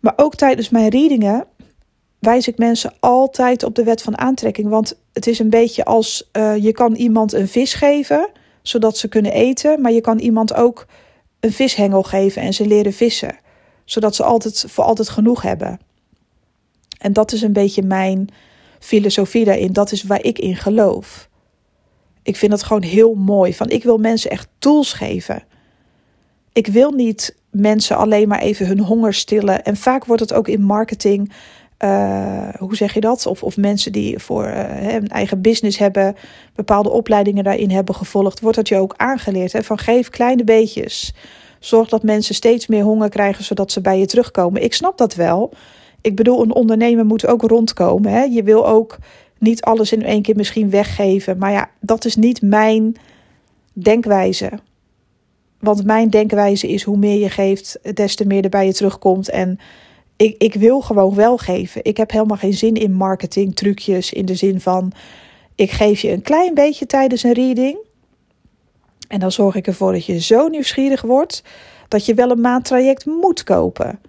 Maar 0.01 0.13
ook 0.17 0.35
tijdens 0.35 0.69
mijn 0.69 0.89
readingen 0.89 1.47
wijs 2.19 2.49
ik 2.49 2.59
mensen 2.59 2.93
altijd 3.01 3.63
op 3.63 3.75
de 3.75 3.85
wet 3.85 4.03
van 4.03 4.19
aantrekking. 4.19 4.69
Want 4.69 4.99
het 5.13 5.27
is 5.27 5.39
een 5.39 5.51
beetje 5.51 5.85
als 5.85 6.31
uh, 6.33 6.57
je 6.57 6.73
kan 6.73 6.95
iemand 6.95 7.33
een 7.33 7.49
vis 7.49 7.75
geven, 7.75 8.29
zodat 8.63 8.99
ze 8.99 9.09
kunnen 9.09 9.33
eten. 9.33 9.81
Maar 9.81 9.93
je 9.93 10.01
kan 10.01 10.19
iemand 10.19 10.55
ook 10.55 10.87
een 11.41 11.53
vishengel 11.53 12.03
geven 12.03 12.43
en 12.43 12.55
ze 12.55 12.67
leren 12.67 12.93
vissen. 12.93 13.37
Zodat 13.85 14.15
ze 14.15 14.23
altijd 14.23 14.65
voor 14.69 14.85
altijd 14.85 15.09
genoeg 15.09 15.43
hebben. 15.43 15.81
En 16.99 17.13
dat 17.13 17.33
is 17.33 17.43
een 17.43 17.53
beetje 17.53 17.83
mijn 17.83 18.29
filosofie 18.79 19.45
daarin. 19.45 19.73
Dat 19.73 19.93
is 19.93 20.03
waar 20.03 20.25
ik 20.25 20.39
in 20.39 20.57
geloof. 20.57 21.29
Ik 22.23 22.37
vind 22.37 22.51
dat 22.51 22.63
gewoon 22.63 22.83
heel 22.83 23.15
mooi. 23.15 23.55
Van 23.55 23.69
ik 23.69 23.83
wil 23.83 23.99
mensen 23.99 24.31
echt 24.31 24.49
tools 24.59 24.93
geven. 24.93 25.43
Ik 26.53 26.67
wil 26.67 26.91
niet 26.91 27.37
mensen 27.51 27.97
alleen 27.97 28.29
maar 28.29 28.41
even 28.41 28.67
hun 28.67 28.81
honger 28.81 29.15
stillen. 29.15 29.65
En 29.65 29.77
vaak 29.77 30.05
wordt 30.05 30.23
het 30.23 30.33
ook 30.33 30.49
in 30.49 30.63
marketing. 30.63 31.33
Uh, 31.85 32.49
hoe 32.59 32.77
zeg 32.77 32.95
je 32.95 33.01
dat? 33.01 33.27
Of, 33.27 33.43
of 33.43 33.57
mensen 33.57 33.93
die 33.93 34.19
voor 34.19 34.47
uh, 34.47 34.93
een 34.95 35.09
eigen 35.09 35.41
business 35.41 35.79
hebben, 35.79 36.17
bepaalde 36.55 36.91
opleidingen 36.91 37.45
daarin 37.45 37.71
hebben 37.71 37.95
gevolgd, 37.95 38.41
wordt 38.41 38.57
dat 38.57 38.69
je 38.69 38.77
ook 38.77 38.95
aangeleerd. 38.97 39.53
Hè? 39.53 39.63
Van 39.63 39.79
geef 39.79 40.09
kleine 40.09 40.45
beetjes. 40.45 41.15
Zorg 41.59 41.89
dat 41.89 42.03
mensen 42.03 42.35
steeds 42.35 42.67
meer 42.67 42.83
honger 42.83 43.09
krijgen, 43.09 43.45
zodat 43.45 43.73
ze 43.73 43.81
bij 43.81 43.99
je 43.99 44.07
terugkomen. 44.07 44.63
Ik 44.63 44.75
snap 44.75 44.99
dat 44.99 45.15
wel. 45.15 45.53
Ik 46.01 46.17
bedoel, 46.17 46.43
een 46.43 46.55
ondernemer 46.55 47.05
moet 47.05 47.27
ook 47.27 47.43
rondkomen. 47.43 48.13
Hè? 48.13 48.23
Je 48.23 48.43
wil 48.43 48.67
ook 48.67 48.99
niet 49.39 49.63
alles 49.63 49.93
in 49.93 50.05
één 50.05 50.23
keer 50.23 50.37
misschien 50.37 50.71
weggeven. 50.71 51.39
Maar 51.39 51.53
ja, 51.53 51.71
dat 51.81 52.05
is 52.05 52.17
niet 52.17 52.43
mijn 52.43 52.97
denkwijze. 53.73 54.51
Want 55.59 55.85
mijn 55.85 56.11
denkwijze 56.11 56.69
is 56.69 56.83
hoe 56.83 56.97
meer 56.97 57.19
je 57.19 57.31
geeft, 57.31 57.79
des 57.95 58.17
te 58.17 58.27
meer 58.27 58.45
er 58.45 58.51
bij 58.51 58.67
je 58.67 58.73
terugkomt. 58.73 59.29
En 59.29 59.59
ik, 60.23 60.35
ik 60.39 60.55
wil 60.55 60.81
gewoon 60.81 61.15
wel 61.15 61.37
geven. 61.37 61.85
Ik 61.85 61.97
heb 61.97 62.11
helemaal 62.11 62.37
geen 62.37 62.55
zin 62.55 62.75
in 62.75 62.93
marketing 62.93 63.57
trucjes 63.57 64.13
in 64.13 64.25
de 64.25 64.35
zin 64.35 64.61
van 64.61 64.93
ik 65.55 65.71
geef 65.71 66.01
je 66.01 66.11
een 66.11 66.23
klein 66.23 66.55
beetje 66.55 66.87
tijdens 66.87 67.23
een 67.23 67.33
reading. 67.33 67.79
En 69.09 69.21
dan 69.21 69.33
zorg 69.33 69.55
ik 69.55 69.67
ervoor 69.67 69.93
dat 69.93 70.07
je 70.07 70.21
zo 70.21 70.49
nieuwsgierig 70.49 71.03
wordt 71.03 71.43
dat 71.89 72.07
je 72.07 72.15
wel 72.15 72.31
een 72.31 72.41
maandtraject 72.41 73.07
moet 73.07 73.45
kopen. 73.45 74.01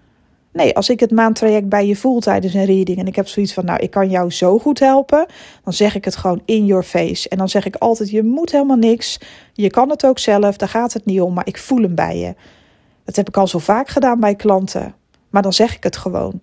Nee, 0.51 0.75
als 0.75 0.89
ik 0.89 0.99
het 0.99 1.11
maandtraject 1.11 1.69
bij 1.69 1.87
je 1.87 1.95
voel 1.95 2.19
tijdens 2.19 2.53
een 2.53 2.65
reading 2.65 2.97
en 2.97 3.07
ik 3.07 3.15
heb 3.15 3.27
zoiets 3.27 3.53
van, 3.53 3.65
nou, 3.65 3.79
ik 3.79 3.91
kan 3.91 4.09
jou 4.09 4.31
zo 4.31 4.59
goed 4.59 4.79
helpen, 4.79 5.25
dan 5.63 5.73
zeg 5.73 5.95
ik 5.95 6.05
het 6.05 6.15
gewoon 6.15 6.41
in 6.45 6.65
your 6.65 6.83
face. 6.83 7.29
En 7.29 7.37
dan 7.37 7.49
zeg 7.49 7.65
ik 7.65 7.75
altijd, 7.75 8.09
je 8.09 8.23
moet 8.23 8.51
helemaal 8.51 8.77
niks, 8.77 9.19
je 9.53 9.69
kan 9.69 9.89
het 9.89 10.05
ook 10.05 10.19
zelf, 10.19 10.57
daar 10.57 10.69
gaat 10.69 10.93
het 10.93 11.05
niet 11.05 11.21
om, 11.21 11.33
maar 11.33 11.47
ik 11.47 11.57
voel 11.57 11.81
hem 11.81 11.95
bij 11.95 12.17
je. 12.17 12.35
Dat 13.03 13.15
heb 13.15 13.27
ik 13.27 13.37
al 13.37 13.47
zo 13.47 13.59
vaak 13.59 13.87
gedaan 13.87 14.19
bij 14.19 14.35
klanten, 14.35 14.95
maar 15.33 15.41
dan 15.41 15.53
zeg 15.53 15.75
ik 15.75 15.83
het 15.83 15.97
gewoon. 15.97 16.39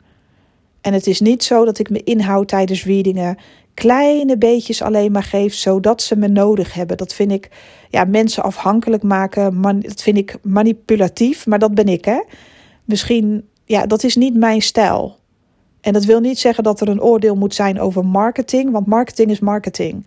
En 0.81 0.93
het 0.93 1.07
is 1.07 1.21
niet 1.21 1.45
zo 1.45 1.65
dat 1.65 1.79
ik 1.79 1.91
me 1.91 2.03
inhoud 2.03 2.49
tijdens 2.49 2.85
readingen, 2.85 3.37
kleine 3.75 4.39
beetjes 4.39 4.83
alleen 4.83 5.13
maar 5.13 5.23
geef, 5.23 5.55
zodat 5.55 6.03
ze 6.03 6.17
me 6.17 6.29
nodig 6.29 6.75
hebben. 6.75 6.97
Dat 6.97 7.15
vind 7.15 7.33
ik, 7.33 7.49
ja, 7.89 8.05
mensen 8.05 8.43
afhankelijk 8.43 9.03
maken, 9.03 9.63
dat 9.81 10.03
vind 10.03 10.17
ik 10.17 10.37
manipulatief, 10.43 11.47
maar 11.47 11.59
dat 11.59 11.75
ben 11.75 11.89
ik, 11.89 12.05
hè. 12.05 12.23
Misschien 12.85 13.49
ja, 13.65 13.87
dat 13.87 14.05
is 14.05 14.17
niet 14.17 14.37
mijn 14.37 14.63
stijl. 14.63 15.19
En 15.81 15.93
dat 15.93 16.05
wil 16.05 16.21
niet 16.21 16.39
zeggen 16.39 16.65
dat 16.65 16.81
er 16.81 16.89
een 16.89 17.03
oordeel 17.03 17.37
moet 17.37 17.55
zijn 17.55 17.81
over 17.81 18.07
marketing, 18.07 18.71
want 18.71 18.87
marketing 18.87 19.31
is 19.31 19.41
marketing. 19.41 20.07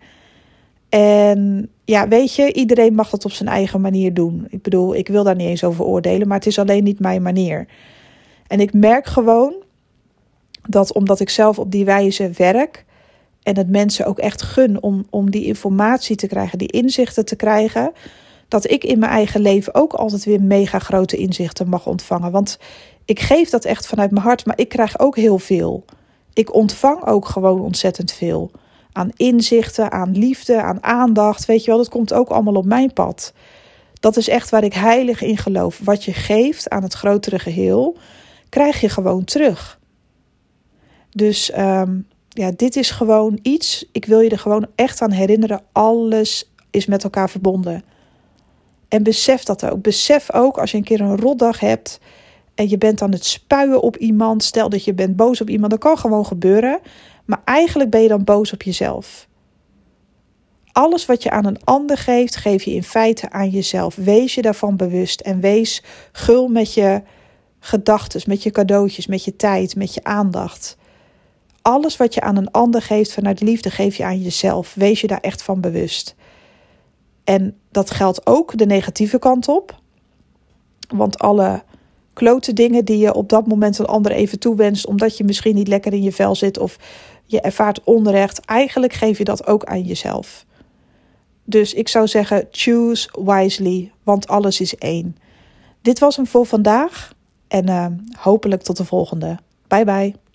En 0.88 1.70
ja, 1.84 2.08
weet 2.08 2.34
je, 2.34 2.52
iedereen 2.52 2.94
mag 2.94 3.10
dat 3.10 3.24
op 3.24 3.32
zijn 3.32 3.48
eigen 3.48 3.80
manier 3.80 4.14
doen. 4.14 4.46
Ik 4.48 4.62
bedoel, 4.62 4.94
ik 4.94 5.08
wil 5.08 5.24
daar 5.24 5.36
niet 5.36 5.48
eens 5.48 5.64
over 5.64 5.84
oordelen, 5.84 6.28
maar 6.28 6.36
het 6.36 6.46
is 6.46 6.58
alleen 6.58 6.84
niet 6.84 7.00
mijn 7.00 7.22
manier. 7.22 7.66
En 8.46 8.60
ik 8.60 8.72
merk 8.72 9.06
gewoon 9.06 9.54
dat 10.68 10.92
omdat 10.92 11.20
ik 11.20 11.30
zelf 11.30 11.58
op 11.58 11.70
die 11.70 11.84
wijze 11.84 12.30
werk 12.30 12.84
en 13.42 13.56
het 13.56 13.68
mensen 13.68 14.06
ook 14.06 14.18
echt 14.18 14.42
gun 14.42 14.82
om, 14.82 15.06
om 15.10 15.30
die 15.30 15.44
informatie 15.44 16.16
te 16.16 16.26
krijgen, 16.26 16.58
die 16.58 16.72
inzichten 16.72 17.24
te 17.24 17.36
krijgen, 17.36 17.92
dat 18.48 18.70
ik 18.70 18.84
in 18.84 18.98
mijn 18.98 19.12
eigen 19.12 19.40
leven 19.40 19.74
ook 19.74 19.92
altijd 19.92 20.24
weer 20.24 20.42
mega 20.42 20.78
grote 20.78 21.16
inzichten 21.16 21.68
mag 21.68 21.86
ontvangen. 21.86 22.30
Want 22.30 22.58
ik 23.04 23.20
geef 23.20 23.50
dat 23.50 23.64
echt 23.64 23.86
vanuit 23.86 24.10
mijn 24.10 24.24
hart, 24.24 24.46
maar 24.46 24.58
ik 24.58 24.68
krijg 24.68 24.98
ook 24.98 25.16
heel 25.16 25.38
veel. 25.38 25.84
Ik 26.32 26.54
ontvang 26.54 27.06
ook 27.06 27.26
gewoon 27.26 27.60
ontzettend 27.60 28.12
veel. 28.12 28.50
Aan 28.92 29.10
inzichten, 29.16 29.92
aan 29.92 30.18
liefde, 30.18 30.62
aan 30.62 30.82
aandacht. 30.82 31.44
Weet 31.44 31.64
je 31.64 31.70
wel, 31.70 31.78
dat 31.78 31.88
komt 31.88 32.12
ook 32.12 32.28
allemaal 32.28 32.54
op 32.54 32.64
mijn 32.64 32.92
pad. 32.92 33.32
Dat 34.00 34.16
is 34.16 34.28
echt 34.28 34.50
waar 34.50 34.64
ik 34.64 34.74
heilig 34.74 35.22
in 35.22 35.36
geloof. 35.36 35.80
Wat 35.84 36.04
je 36.04 36.12
geeft 36.12 36.70
aan 36.70 36.82
het 36.82 36.94
grotere 36.94 37.38
geheel, 37.38 37.96
krijg 38.54 38.80
je 38.80 38.88
gewoon 38.88 39.24
terug. 39.24 39.78
Dus 41.10 41.58
um, 41.58 42.06
ja, 42.28 42.50
dit 42.56 42.76
is 42.76 42.90
gewoon 42.90 43.38
iets. 43.42 43.88
Ik 43.92 44.04
wil 44.04 44.20
je 44.20 44.30
er 44.30 44.38
gewoon 44.38 44.66
echt 44.74 45.02
aan 45.02 45.10
herinneren. 45.10 45.62
Alles 45.72 46.52
is 46.70 46.86
met 46.86 47.04
elkaar 47.04 47.30
verbonden. 47.30 47.82
En 48.88 49.02
besef 49.02 49.42
dat 49.42 49.70
ook. 49.70 49.82
Besef 49.82 50.32
ook 50.32 50.58
als 50.58 50.70
je 50.70 50.76
een 50.76 50.84
keer 50.84 51.00
een 51.00 51.16
rotdag 51.16 51.60
hebt 51.60 52.00
en 52.54 52.68
je 52.68 52.78
bent 52.78 53.02
aan 53.02 53.12
het 53.12 53.24
spuien 53.24 53.82
op 53.82 53.96
iemand. 53.96 54.42
Stel 54.42 54.68
dat 54.68 54.84
je 54.84 54.94
bent 54.94 55.16
boos 55.16 55.40
op 55.40 55.50
iemand, 55.50 55.70
dat 55.70 55.80
kan 55.80 55.98
gewoon 55.98 56.26
gebeuren. 56.26 56.78
Maar 57.24 57.42
eigenlijk 57.44 57.90
ben 57.90 58.02
je 58.02 58.08
dan 58.08 58.24
boos 58.24 58.52
op 58.52 58.62
jezelf. 58.62 59.28
Alles 60.72 61.06
wat 61.06 61.22
je 61.22 61.30
aan 61.30 61.46
een 61.46 61.64
ander 61.64 61.98
geeft, 61.98 62.36
geef 62.36 62.62
je 62.62 62.74
in 62.74 62.84
feite 62.84 63.30
aan 63.30 63.48
jezelf. 63.48 63.94
Wees 63.94 64.34
je 64.34 64.42
daarvan 64.42 64.76
bewust 64.76 65.20
en 65.20 65.40
wees 65.40 65.82
gul 66.12 66.48
met 66.48 66.74
je 66.74 67.02
gedachten, 67.64 68.20
met 68.26 68.42
je 68.42 68.50
cadeautjes, 68.50 69.06
met 69.06 69.24
je 69.24 69.36
tijd, 69.36 69.76
met 69.76 69.94
je 69.94 70.04
aandacht. 70.04 70.76
Alles 71.62 71.96
wat 71.96 72.14
je 72.14 72.20
aan 72.20 72.36
een 72.36 72.50
ander 72.50 72.82
geeft 72.82 73.12
vanuit 73.12 73.40
liefde, 73.40 73.70
geef 73.70 73.96
je 73.96 74.04
aan 74.04 74.22
jezelf. 74.22 74.74
Wees 74.74 75.00
je 75.00 75.06
daar 75.06 75.20
echt 75.20 75.42
van 75.42 75.60
bewust. 75.60 76.14
En 77.24 77.56
dat 77.70 77.90
geldt 77.90 78.26
ook 78.26 78.58
de 78.58 78.66
negatieve 78.66 79.18
kant 79.18 79.48
op. 79.48 79.80
Want 80.88 81.18
alle 81.18 81.62
klote 82.12 82.52
dingen 82.52 82.84
die 82.84 82.98
je 82.98 83.14
op 83.14 83.28
dat 83.28 83.46
moment 83.46 83.78
een 83.78 83.86
ander 83.86 84.12
even 84.12 84.38
toewenst, 84.38 84.86
omdat 84.86 85.16
je 85.16 85.24
misschien 85.24 85.54
niet 85.54 85.68
lekker 85.68 85.92
in 85.92 86.02
je 86.02 86.12
vel 86.12 86.34
zit 86.34 86.58
of 86.58 86.76
je 87.24 87.40
ervaart 87.40 87.84
onrecht, 87.84 88.40
eigenlijk 88.40 88.92
geef 88.92 89.18
je 89.18 89.24
dat 89.24 89.46
ook 89.46 89.64
aan 89.64 89.82
jezelf. 89.82 90.44
Dus 91.44 91.74
ik 91.74 91.88
zou 91.88 92.06
zeggen, 92.06 92.48
choose 92.50 93.08
wisely, 93.24 93.92
want 94.02 94.28
alles 94.28 94.60
is 94.60 94.76
één. 94.76 95.16
Dit 95.82 95.98
was 95.98 96.16
hem 96.16 96.26
voor 96.26 96.46
vandaag 96.46 97.12
en 97.54 97.68
uh, 97.68 97.86
hopelijk 98.18 98.62
tot 98.62 98.76
de 98.76 98.84
volgende. 98.84 99.38
Bye 99.68 99.84
bye. 99.84 100.23